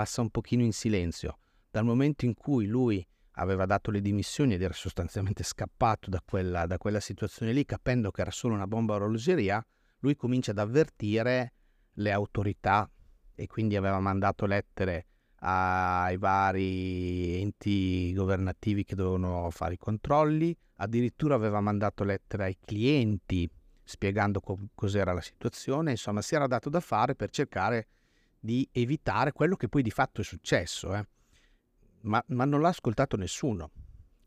passa 0.00 0.22
un 0.22 0.30
pochino 0.30 0.62
in 0.62 0.72
silenzio. 0.72 1.36
Dal 1.70 1.84
momento 1.84 2.24
in 2.24 2.32
cui 2.32 2.66
lui 2.66 3.06
aveva 3.32 3.66
dato 3.66 3.90
le 3.90 4.00
dimissioni 4.00 4.54
ed 4.54 4.62
era 4.62 4.72
sostanzialmente 4.72 5.42
scappato 5.42 6.08
da 6.08 6.22
quella, 6.24 6.64
da 6.64 6.78
quella 6.78 7.00
situazione 7.00 7.52
lì, 7.52 7.66
capendo 7.66 8.10
che 8.10 8.22
era 8.22 8.30
solo 8.30 8.54
una 8.54 8.66
bomba 8.66 8.94
a 8.94 8.96
orologeria, 8.96 9.62
lui 9.98 10.16
comincia 10.16 10.52
ad 10.52 10.58
avvertire 10.58 11.52
le 11.92 12.12
autorità 12.12 12.90
e 13.34 13.46
quindi 13.46 13.76
aveva 13.76 14.00
mandato 14.00 14.46
lettere 14.46 15.06
ai 15.40 16.16
vari 16.16 17.42
enti 17.42 18.14
governativi 18.14 18.84
che 18.84 18.94
dovevano 18.94 19.50
fare 19.50 19.74
i 19.74 19.78
controlli, 19.78 20.56
addirittura 20.76 21.34
aveva 21.34 21.60
mandato 21.60 22.04
lettere 22.04 22.44
ai 22.44 22.56
clienti 22.58 23.46
spiegando 23.84 24.40
co- 24.40 24.68
cos'era 24.74 25.12
la 25.12 25.20
situazione, 25.20 25.90
insomma 25.90 26.22
si 26.22 26.34
era 26.34 26.46
dato 26.46 26.70
da 26.70 26.80
fare 26.80 27.14
per 27.14 27.28
cercare 27.28 27.88
di 28.40 28.66
evitare 28.72 29.32
quello 29.32 29.54
che 29.54 29.68
poi 29.68 29.82
di 29.82 29.90
fatto 29.90 30.22
è 30.22 30.24
successo. 30.24 30.94
Eh 30.94 31.06
ma, 32.02 32.22
ma 32.28 32.44
non 32.44 32.60
l'ha 32.60 32.68
ascoltato 32.68 33.16
nessuno. 33.16 33.70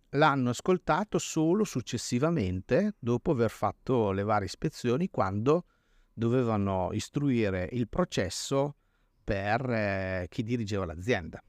L'hanno 0.09 0.49
ascoltato 0.49 1.17
solo 1.17 1.63
successivamente, 1.63 2.95
dopo 2.99 3.31
aver 3.31 3.49
fatto 3.49 4.11
le 4.11 4.23
varie 4.23 4.45
ispezioni, 4.45 5.09
quando 5.09 5.65
dovevano 6.13 6.89
istruire 6.91 7.67
il 7.71 7.87
processo 7.87 8.75
per 9.23 9.67
eh, 9.69 10.27
chi 10.29 10.43
dirigeva 10.43 10.85
l'azienda. 10.85 11.41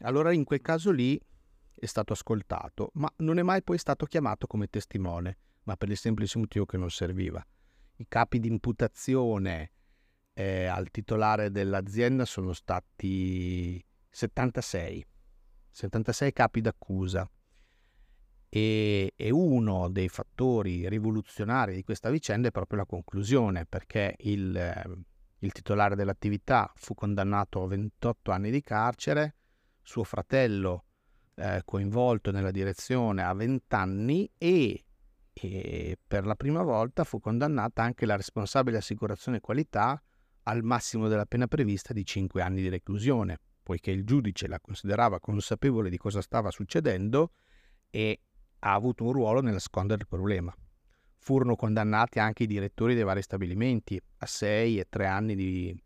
Allora 0.00 0.32
in 0.32 0.44
quel 0.44 0.62
caso 0.62 0.90
lì 0.90 1.20
è 1.74 1.84
stato 1.84 2.14
ascoltato, 2.14 2.90
ma 2.94 3.12
non 3.16 3.38
è 3.38 3.42
mai 3.42 3.62
poi 3.62 3.76
stato 3.76 4.06
chiamato 4.06 4.46
come 4.46 4.68
testimone, 4.68 5.38
ma 5.64 5.76
per 5.76 5.90
il 5.90 5.98
semplice 5.98 6.38
motivo 6.38 6.64
che 6.64 6.78
non 6.78 6.90
serviva. 6.90 7.44
I 7.96 8.06
capi 8.08 8.40
di 8.40 8.48
imputazione 8.48 9.72
eh, 10.38 10.66
al 10.66 10.90
titolare 10.90 11.50
dell'azienda 11.50 12.26
sono 12.26 12.52
stati 12.52 13.82
76 14.10 15.06
76 15.70 16.32
capi 16.32 16.60
d'accusa. 16.62 17.28
E, 18.48 19.12
e, 19.14 19.30
uno 19.30 19.90
dei 19.90 20.08
fattori 20.08 20.88
rivoluzionari 20.88 21.74
di 21.74 21.82
questa 21.82 22.08
vicenda 22.08 22.48
è 22.48 22.50
proprio 22.50 22.78
la 22.78 22.86
conclusione, 22.86 23.66
perché 23.66 24.14
il, 24.20 24.98
il 25.38 25.52
titolare 25.52 25.94
dell'attività 25.94 26.72
fu 26.76 26.94
condannato 26.94 27.62
a 27.62 27.66
28 27.66 28.30
anni 28.30 28.50
di 28.50 28.62
carcere, 28.62 29.36
suo 29.82 30.04
fratello 30.04 30.84
eh, 31.34 31.60
coinvolto 31.66 32.30
nella 32.30 32.50
direzione 32.50 33.22
a 33.22 33.34
20 33.34 33.74
anni 33.74 34.30
e, 34.38 34.84
e, 35.34 35.98
per 36.06 36.24
la 36.24 36.36
prima 36.36 36.62
volta 36.62 37.04
fu 37.04 37.20
condannata 37.20 37.82
anche 37.82 38.06
la 38.06 38.16
responsabile 38.16 38.78
assicurazione 38.78 39.40
qualità 39.40 40.02
al 40.48 40.62
massimo 40.62 41.08
della 41.08 41.26
pena 41.26 41.46
prevista 41.46 41.92
di 41.92 42.04
5 42.04 42.42
anni 42.42 42.62
di 42.62 42.68
reclusione 42.68 43.38
poiché 43.66 43.90
il 43.90 44.04
giudice 44.04 44.46
la 44.46 44.60
considerava 44.60 45.18
consapevole 45.18 45.90
di 45.90 45.96
cosa 45.96 46.22
stava 46.22 46.52
succedendo 46.52 47.32
e 47.90 48.20
ha 48.60 48.72
avuto 48.72 49.02
un 49.02 49.10
ruolo 49.10 49.40
nel 49.40 49.54
nascondere 49.54 50.02
il 50.02 50.06
problema. 50.06 50.54
Furono 51.16 51.56
condannati 51.56 52.20
anche 52.20 52.44
i 52.44 52.46
direttori 52.46 52.94
dei 52.94 53.02
vari 53.02 53.22
stabilimenti 53.22 54.00
a 54.18 54.26
6 54.26 54.78
e 54.78 54.86
3 54.88 55.06
anni 55.06 55.34
di, 55.34 55.76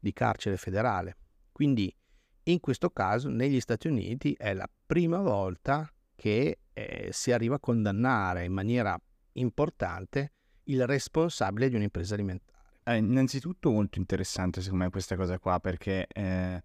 di 0.00 0.12
carcere 0.12 0.56
federale. 0.56 1.16
Quindi 1.52 1.94
in 2.42 2.58
questo 2.58 2.90
caso 2.90 3.28
negli 3.28 3.60
Stati 3.60 3.86
Uniti 3.86 4.32
è 4.32 4.52
la 4.52 4.68
prima 4.84 5.20
volta 5.20 5.88
che 6.16 6.58
eh, 6.72 7.08
si 7.12 7.30
arriva 7.30 7.54
a 7.54 7.60
condannare 7.60 8.46
in 8.46 8.52
maniera 8.52 9.00
importante 9.34 10.32
il 10.64 10.84
responsabile 10.88 11.68
di 11.68 11.76
un'impresa 11.76 12.14
alimentare. 12.14 12.57
Eh, 12.88 12.96
innanzitutto 12.96 13.70
molto 13.70 13.98
interessante 13.98 14.62
secondo 14.62 14.84
me 14.84 14.90
questa 14.90 15.14
cosa 15.14 15.38
qua 15.38 15.60
perché 15.60 16.06
eh, 16.06 16.64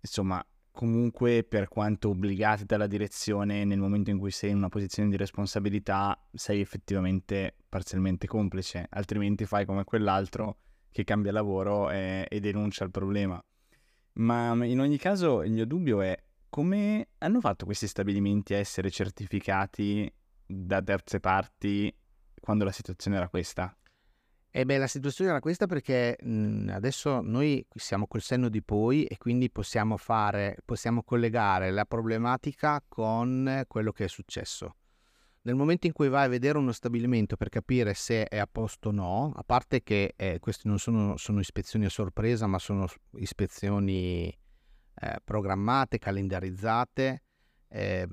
insomma, 0.00 0.42
comunque 0.70 1.44
per 1.44 1.68
quanto 1.68 2.08
obbligati 2.08 2.64
dalla 2.64 2.86
direzione 2.86 3.62
nel 3.66 3.78
momento 3.78 4.08
in 4.08 4.16
cui 4.16 4.30
sei 4.30 4.52
in 4.52 4.56
una 4.56 4.70
posizione 4.70 5.10
di 5.10 5.18
responsabilità 5.18 6.18
sei 6.32 6.62
effettivamente 6.62 7.54
parzialmente 7.68 8.26
complice, 8.26 8.86
altrimenti 8.88 9.44
fai 9.44 9.66
come 9.66 9.84
quell'altro 9.84 10.56
che 10.90 11.04
cambia 11.04 11.32
lavoro 11.32 11.90
e, 11.90 12.26
e 12.30 12.40
denuncia 12.40 12.84
il 12.84 12.90
problema. 12.90 13.38
Ma 14.14 14.54
in 14.64 14.80
ogni 14.80 14.96
caso 14.96 15.42
il 15.42 15.52
mio 15.52 15.66
dubbio 15.66 16.00
è 16.00 16.18
come 16.48 17.08
hanno 17.18 17.40
fatto 17.40 17.66
questi 17.66 17.86
stabilimenti 17.86 18.54
a 18.54 18.58
essere 18.58 18.90
certificati 18.90 20.10
da 20.46 20.80
terze 20.80 21.20
parti 21.20 21.94
quando 22.40 22.64
la 22.64 22.72
situazione 22.72 23.18
era 23.18 23.28
questa? 23.28 23.76
Eh 24.54 24.66
beh, 24.66 24.76
la 24.76 24.86
situazione 24.86 25.30
era 25.30 25.40
questa 25.40 25.64
perché 25.64 26.18
mh, 26.20 26.30
mhmm, 26.30 26.68
adesso 26.74 27.22
noi 27.22 27.66
siamo 27.74 28.06
col 28.06 28.20
senno 28.20 28.50
di 28.50 28.62
poi 28.62 29.04
e 29.04 29.16
quindi 29.16 29.50
possiamo 29.50 29.96
fare, 29.96 30.58
possiamo 30.66 31.02
collegare 31.02 31.70
la 31.70 31.86
problematica 31.86 32.84
con 32.86 33.64
quello 33.66 33.92
che 33.92 34.04
è 34.04 34.08
successo. 34.08 34.76
Nel 35.44 35.54
momento 35.54 35.86
in 35.86 35.94
cui 35.94 36.10
vai 36.10 36.26
a 36.26 36.28
vedere 36.28 36.58
uno 36.58 36.72
stabilimento 36.72 37.38
per 37.38 37.48
capire 37.48 37.94
se 37.94 38.24
è 38.26 38.38
a 38.38 38.46
posto 38.46 38.90
o 38.90 38.92
no, 38.92 39.32
a 39.34 39.42
parte 39.42 39.82
che 39.82 40.12
eh, 40.16 40.38
queste 40.38 40.68
non 40.68 40.78
sono, 40.78 41.16
sono, 41.16 41.40
ispezioni 41.40 41.86
a 41.86 41.90
sorpresa, 41.90 42.46
ma 42.46 42.58
sono 42.58 42.86
ispezioni 43.12 44.28
eh, 44.28 45.16
programmate, 45.24 45.96
calendarizzate, 45.96 47.22
eh, 47.68 48.06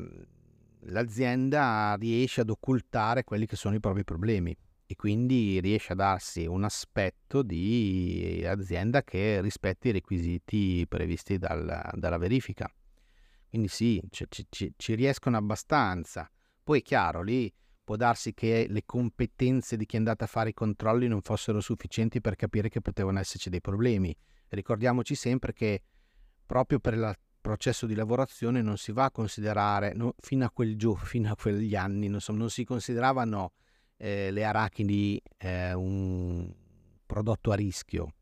l'azienda 0.83 1.97
riesce 1.99 2.41
ad 2.41 2.49
occultare 2.49 3.25
quelli 3.25 3.45
che 3.45 3.57
sono 3.57 3.75
i 3.75 3.81
propri 3.81 4.05
problemi 4.05 4.55
e 4.91 4.95
quindi 4.95 5.59
riesce 5.59 5.93
a 5.93 5.95
darsi 5.95 6.47
un 6.47 6.63
aspetto 6.63 7.43
di 7.43 8.43
azienda 8.43 9.03
che 9.03 9.39
rispetti 9.39 9.89
i 9.89 9.91
requisiti 9.91 10.83
previsti 10.89 11.37
dal, 11.37 11.91
dalla 11.93 12.17
verifica. 12.17 12.67
Quindi 13.47 13.67
sì, 13.67 14.01
ci, 14.09 14.25
ci, 14.49 14.73
ci 14.75 14.95
riescono 14.95 15.37
abbastanza. 15.37 16.27
Poi 16.63 16.79
è 16.79 16.81
chiaro, 16.81 17.21
lì 17.21 17.53
può 17.83 17.97
darsi 17.97 18.33
che 18.33 18.65
le 18.67 18.81
competenze 18.83 19.77
di 19.77 19.85
chi 19.85 19.93
è 19.93 19.99
andato 19.99 20.23
a 20.23 20.27
fare 20.27 20.49
i 20.49 20.53
controlli 20.55 21.07
non 21.07 21.21
fossero 21.21 21.59
sufficienti 21.59 22.19
per 22.19 22.35
capire 22.35 22.67
che 22.67 22.81
potevano 22.81 23.19
esserci 23.19 23.51
dei 23.51 23.61
problemi. 23.61 24.17
Ricordiamoci 24.47 25.13
sempre 25.13 25.53
che 25.53 25.83
proprio 26.47 26.79
per 26.79 26.95
il 26.95 27.15
processo 27.39 27.85
di 27.85 27.93
lavorazione 27.93 28.63
non 28.63 28.77
si 28.77 28.91
va 28.91 29.03
a 29.03 29.11
considerare, 29.11 29.93
no, 29.93 30.15
fino 30.17 30.45
a 30.45 30.49
quel 30.49 30.75
giorno, 30.75 31.05
fino 31.05 31.31
a 31.31 31.35
quegli 31.35 31.75
anni, 31.75 32.07
non, 32.07 32.21
so, 32.21 32.31
non 32.31 32.49
si 32.49 32.63
consideravano 32.63 33.51
eh, 33.99 34.31
le 34.31 34.43
arachidi 34.45 35.21
eh, 35.37 35.73
un 35.73 36.51
prodotto 37.05 37.51
a 37.51 37.55
rischio. 37.55 38.13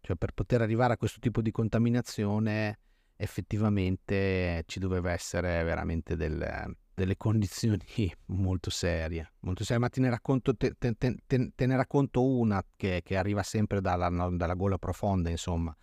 Cioè 0.00 0.16
per 0.16 0.32
poter 0.32 0.60
arrivare 0.60 0.94
a 0.94 0.96
questo 0.96 1.18
tipo 1.20 1.40
di 1.40 1.50
contaminazione 1.50 2.78
effettivamente 3.16 4.62
ci 4.66 4.78
doveva 4.78 5.12
essere 5.12 5.62
veramente 5.62 6.16
del, 6.16 6.76
delle 6.94 7.16
condizioni 7.18 7.78
molto 8.26 8.70
serie, 8.70 9.32
molto 9.40 9.64
serie, 9.64 9.80
ma 9.80 9.88
te 9.88 10.00
ne 10.00 10.10
racconto, 10.10 10.54
te, 10.56 10.74
te, 10.76 10.94
te, 10.96 11.52
te 11.54 11.66
ne 11.66 11.76
racconto 11.76 12.24
una 12.24 12.64
che, 12.76 13.00
che 13.04 13.16
arriva 13.16 13.42
sempre 13.42 13.80
dalla, 13.80 14.08
dalla, 14.08 14.54
gola 14.54 14.78
profonda, 14.78 15.30
insomma. 15.30 15.76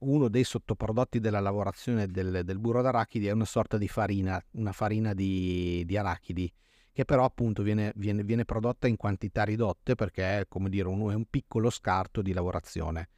Uno 0.00 0.28
dei 0.28 0.44
sottoprodotti 0.44 1.18
della 1.18 1.40
lavorazione 1.40 2.08
del, 2.08 2.42
del 2.44 2.58
burro 2.58 2.82
d'arachidi 2.82 3.26
è 3.26 3.30
una 3.30 3.46
sorta 3.46 3.78
di 3.78 3.88
farina, 3.88 4.42
una 4.52 4.72
farina 4.72 5.14
di, 5.14 5.82
di 5.86 5.96
arachidi, 5.96 6.52
che 6.94 7.04
però 7.04 7.24
appunto 7.24 7.64
viene, 7.64 7.92
viene, 7.96 8.22
viene, 8.22 8.44
prodotta 8.44 8.86
in 8.86 8.96
quantità 8.96 9.42
ridotte 9.42 9.96
perché 9.96 10.38
è 10.38 10.46
come 10.46 10.68
dire 10.70 10.86
un, 10.86 11.10
è 11.10 11.14
un 11.14 11.24
piccolo 11.28 11.68
scarto 11.68 12.22
di 12.22 12.32
lavorazione. 12.32 13.08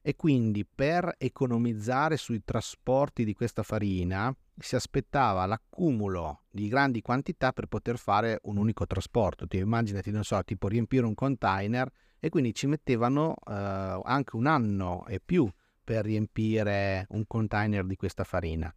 E 0.00 0.16
quindi 0.16 0.64
per 0.64 1.14
economizzare 1.18 2.16
sui 2.16 2.42
trasporti 2.44 3.26
di 3.26 3.34
questa 3.34 3.62
farina 3.62 4.34
si 4.58 4.74
aspettava 4.74 5.44
l'accumulo 5.44 6.44
di 6.48 6.66
grandi 6.68 7.02
quantità 7.02 7.52
per 7.52 7.66
poter 7.66 7.98
fare 7.98 8.38
un 8.44 8.56
unico 8.56 8.86
trasporto. 8.86 9.46
Ti 9.46 9.58
immaginati, 9.58 10.10
non 10.10 10.24
so, 10.24 10.42
tipo 10.42 10.66
riempire 10.66 11.04
un 11.04 11.14
container 11.14 11.90
e 12.18 12.30
quindi 12.30 12.54
ci 12.54 12.66
mettevano 12.66 13.34
eh, 13.46 13.52
anche 13.52 14.36
un 14.36 14.46
anno 14.46 15.04
e 15.08 15.20
più 15.22 15.46
per 15.84 16.06
riempire 16.06 17.04
un 17.10 17.26
container 17.26 17.84
di 17.84 17.96
questa 17.96 18.24
farina. 18.24 18.74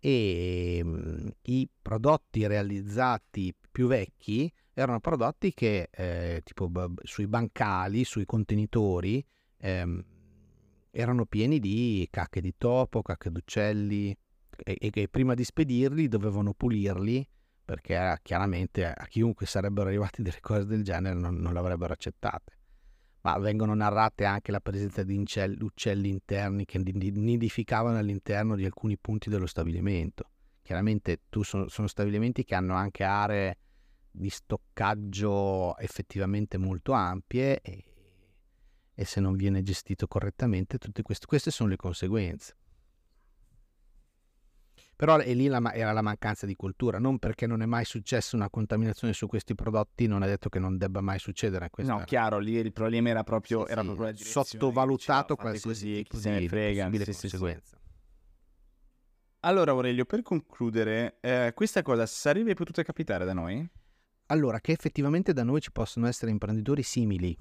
E 0.00 0.80
mh, 0.82 0.88
mm, 0.88 1.28
i 1.42 1.70
prodotti 1.80 2.44
realizzati 2.48 3.54
più 3.72 3.88
vecchi 3.88 4.52
erano 4.74 5.00
prodotti 5.00 5.52
che 5.52 5.88
eh, 5.90 6.42
tipo 6.44 6.70
sui 7.02 7.26
bancali, 7.26 8.04
sui 8.04 8.24
contenitori, 8.24 9.24
ehm, 9.58 10.04
erano 10.90 11.24
pieni 11.26 11.58
di 11.58 12.06
cacche 12.10 12.40
di 12.40 12.54
topo, 12.56 13.02
cacche 13.02 13.30
d'uccelli, 13.30 14.16
e, 14.64 14.90
che 14.90 15.08
prima 15.08 15.34
di 15.34 15.44
spedirli 15.44 16.08
dovevano 16.08 16.52
pulirli 16.52 17.26
perché 17.64 18.18
chiaramente 18.22 18.84
a 18.84 19.06
chiunque 19.06 19.46
sarebbero 19.46 19.88
arrivati 19.88 20.22
delle 20.22 20.40
cose 20.40 20.66
del 20.66 20.82
genere 20.82 21.18
non, 21.18 21.36
non 21.36 21.54
l'avrebbero 21.54 21.92
accettate. 21.92 22.58
Ma 23.22 23.38
vengono 23.38 23.72
narrate 23.72 24.24
anche 24.24 24.50
la 24.50 24.60
presenza 24.60 25.04
di 25.04 25.16
uccelli 25.16 26.08
interni 26.08 26.64
che 26.64 26.78
nidificavano 26.78 27.96
all'interno 27.96 28.56
di 28.56 28.64
alcuni 28.64 28.98
punti 28.98 29.30
dello 29.30 29.46
stabilimento. 29.46 30.31
Chiaramente 30.62 31.22
tu 31.28 31.42
sono, 31.42 31.68
sono 31.68 31.88
stabilimenti 31.88 32.44
che 32.44 32.54
hanno 32.54 32.74
anche 32.74 33.02
aree 33.04 33.58
di 34.10 34.28
stoccaggio 34.28 35.76
effettivamente 35.78 36.58
molto 36.58 36.92
ampie 36.92 37.60
e, 37.60 37.84
e 38.94 39.04
se 39.04 39.20
non 39.20 39.34
viene 39.36 39.62
gestito 39.62 40.06
correttamente 40.06 40.78
tutte 40.78 41.02
queste, 41.02 41.26
queste 41.26 41.50
sono 41.50 41.70
le 41.70 41.76
conseguenze. 41.76 42.56
Però 44.94 45.16
è 45.16 45.34
lì 45.34 45.48
la, 45.48 45.60
era 45.72 45.90
la 45.90 46.02
mancanza 46.02 46.46
di 46.46 46.54
cultura, 46.54 47.00
non 47.00 47.18
perché 47.18 47.48
non 47.48 47.60
è 47.60 47.66
mai 47.66 47.84
successa 47.84 48.36
una 48.36 48.48
contaminazione 48.48 49.12
su 49.12 49.26
questi 49.26 49.56
prodotti, 49.56 50.06
non 50.06 50.22
è 50.22 50.28
detto 50.28 50.48
che 50.48 50.60
non 50.60 50.76
debba 50.78 51.00
mai 51.00 51.18
succedere. 51.18 51.70
Questa... 51.70 51.92
No, 51.92 52.04
chiaro, 52.04 52.38
lì 52.38 52.52
il 52.52 52.72
problema 52.72 53.08
era 53.08 53.24
proprio, 53.24 53.64
sì, 53.66 53.72
era 53.72 53.82
proprio 53.82 54.06
la 54.06 54.14
sottovalutato 54.14 55.34
qualsiasi 55.34 55.66
così, 55.66 56.02
tipo 56.04 56.18
se 56.18 56.38
di, 56.38 56.46
frega, 56.46 56.88
sì, 56.92 57.04
conseguenza. 57.04 57.81
Allora 59.44 59.72
Aurelio, 59.72 60.04
per 60.04 60.22
concludere, 60.22 61.16
eh, 61.20 61.50
questa 61.52 61.82
cosa 61.82 62.06
sarebbe 62.06 62.54
potuta 62.54 62.84
capitare 62.84 63.24
da 63.24 63.32
noi? 63.32 63.68
Allora, 64.26 64.60
che 64.60 64.70
effettivamente 64.70 65.32
da 65.32 65.42
noi 65.42 65.60
ci 65.60 65.72
possono 65.72 66.06
essere 66.06 66.30
imprenditori 66.30 66.84
simili, 66.84 67.36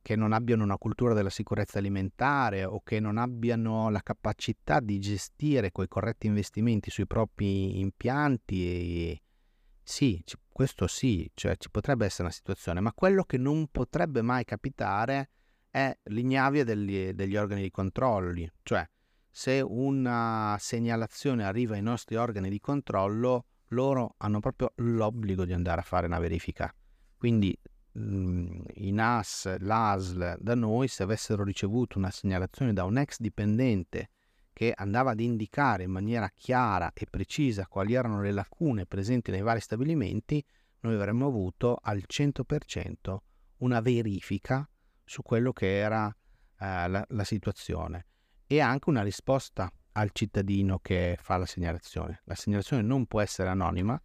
che 0.00 0.14
non 0.14 0.32
abbiano 0.32 0.62
una 0.62 0.78
cultura 0.78 1.14
della 1.14 1.30
sicurezza 1.30 1.78
alimentare 1.78 2.64
o 2.64 2.80
che 2.84 3.00
non 3.00 3.18
abbiano 3.18 3.90
la 3.90 4.02
capacità 4.02 4.78
di 4.78 5.00
gestire 5.00 5.72
quei 5.72 5.88
corretti 5.88 6.28
investimenti 6.28 6.90
sui 6.90 7.08
propri 7.08 7.80
impianti. 7.80 8.64
E... 8.64 9.22
Sì, 9.82 10.22
questo 10.48 10.86
sì, 10.86 11.28
cioè 11.34 11.56
ci 11.56 11.70
potrebbe 11.70 12.04
essere 12.04 12.22
una 12.22 12.32
situazione, 12.32 12.78
ma 12.78 12.92
quello 12.92 13.24
che 13.24 13.36
non 13.36 13.66
potrebbe 13.66 14.22
mai 14.22 14.44
capitare 14.44 15.30
è 15.70 15.92
l'ignavia 16.04 16.62
degli, 16.62 17.10
degli 17.10 17.34
organi 17.34 17.62
di 17.62 17.70
controllo, 17.72 18.46
cioè 18.62 18.88
se 19.32 19.60
una 19.60 20.56
segnalazione 20.60 21.42
arriva 21.42 21.74
ai 21.74 21.82
nostri 21.82 22.16
organi 22.16 22.50
di 22.50 22.60
controllo, 22.60 23.46
loro 23.68 24.14
hanno 24.18 24.38
proprio 24.38 24.72
l'obbligo 24.76 25.44
di 25.44 25.54
andare 25.54 25.80
a 25.80 25.84
fare 25.84 26.06
una 26.06 26.18
verifica. 26.18 26.72
Quindi 27.16 27.58
Mhmm, 27.94 28.64
i 28.76 28.90
NAS, 28.90 29.58
l'ASL 29.58 30.36
da 30.38 30.54
noi, 30.54 30.88
se 30.88 31.02
avessero 31.02 31.44
ricevuto 31.44 31.98
una 31.98 32.10
segnalazione 32.10 32.72
da 32.72 32.84
un 32.84 32.96
ex 32.96 33.18
dipendente 33.18 34.08
che 34.52 34.72
andava 34.74 35.10
ad 35.10 35.20
indicare 35.20 35.82
in 35.82 35.90
maniera 35.90 36.30
chiara 36.34 36.92
e 36.94 37.06
precisa 37.08 37.66
quali 37.66 37.94
erano 37.94 38.22
le 38.22 38.32
lacune 38.32 38.86
presenti 38.86 39.30
nei 39.30 39.42
vari 39.42 39.60
stabilimenti, 39.60 40.42
noi 40.80 40.94
avremmo 40.94 41.26
avuto 41.26 41.78
al 41.82 42.02
100% 42.06 43.16
una 43.58 43.80
verifica 43.80 44.68
su 45.04 45.22
quello 45.22 45.52
che 45.52 45.76
era 45.76 46.08
eh, 46.08 46.88
la, 46.88 47.04
la 47.06 47.24
situazione 47.24 48.06
e 48.52 48.60
anche 48.60 48.90
una 48.90 49.02
risposta 49.02 49.72
al 49.92 50.10
cittadino 50.12 50.78
che 50.78 51.16
fa 51.18 51.38
la 51.38 51.46
segnalazione. 51.46 52.20
La 52.24 52.34
segnalazione 52.34 52.82
non 52.82 53.06
può 53.06 53.22
essere 53.22 53.48
anonima, 53.48 53.98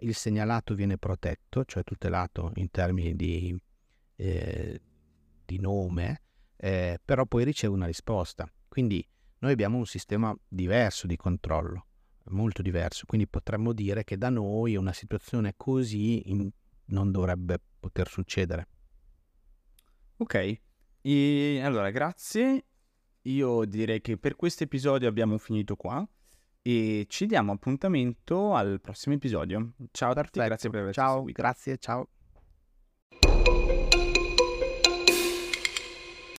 il 0.00 0.14
segnalato 0.14 0.74
viene 0.74 0.98
protetto, 0.98 1.64
cioè 1.64 1.84
tutelato 1.84 2.52
in 2.56 2.70
termini 2.70 3.16
di, 3.16 3.56
eh, 4.16 4.80
di 5.42 5.58
nome, 5.58 6.20
eh, 6.56 7.00
però 7.02 7.24
poi 7.24 7.44
riceve 7.44 7.72
una 7.72 7.86
risposta. 7.86 8.46
Quindi 8.68 9.06
noi 9.38 9.52
abbiamo 9.52 9.78
un 9.78 9.86
sistema 9.86 10.36
diverso 10.46 11.06
di 11.06 11.16
controllo, 11.16 11.86
molto 12.24 12.60
diverso, 12.60 13.06
quindi 13.06 13.26
potremmo 13.26 13.72
dire 13.72 14.04
che 14.04 14.18
da 14.18 14.28
noi 14.28 14.76
una 14.76 14.92
situazione 14.92 15.54
così 15.56 16.30
in, 16.30 16.50
non 16.86 17.10
dovrebbe 17.10 17.58
poter 17.80 18.06
succedere. 18.08 18.68
Ok, 20.18 20.60
e 21.00 21.60
allora 21.62 21.90
grazie. 21.90 22.66
Io 23.26 23.64
direi 23.64 24.00
che 24.00 24.16
per 24.18 24.36
questo 24.36 24.64
episodio 24.64 25.08
abbiamo 25.08 25.38
finito 25.38 25.76
qua 25.76 26.06
e 26.60 27.06
ci 27.08 27.26
diamo 27.26 27.52
appuntamento 27.52 28.54
al 28.54 28.80
prossimo 28.80 29.14
episodio. 29.14 29.72
Ciao 29.92 30.10
a 30.10 30.22
tutti, 30.22 30.40
grazie 30.40 30.70
per 30.70 30.80
averci 30.80 31.00
ciao, 31.00 31.16
seguito. 31.16 31.42
Grazie, 31.42 31.78
ciao. 31.78 32.08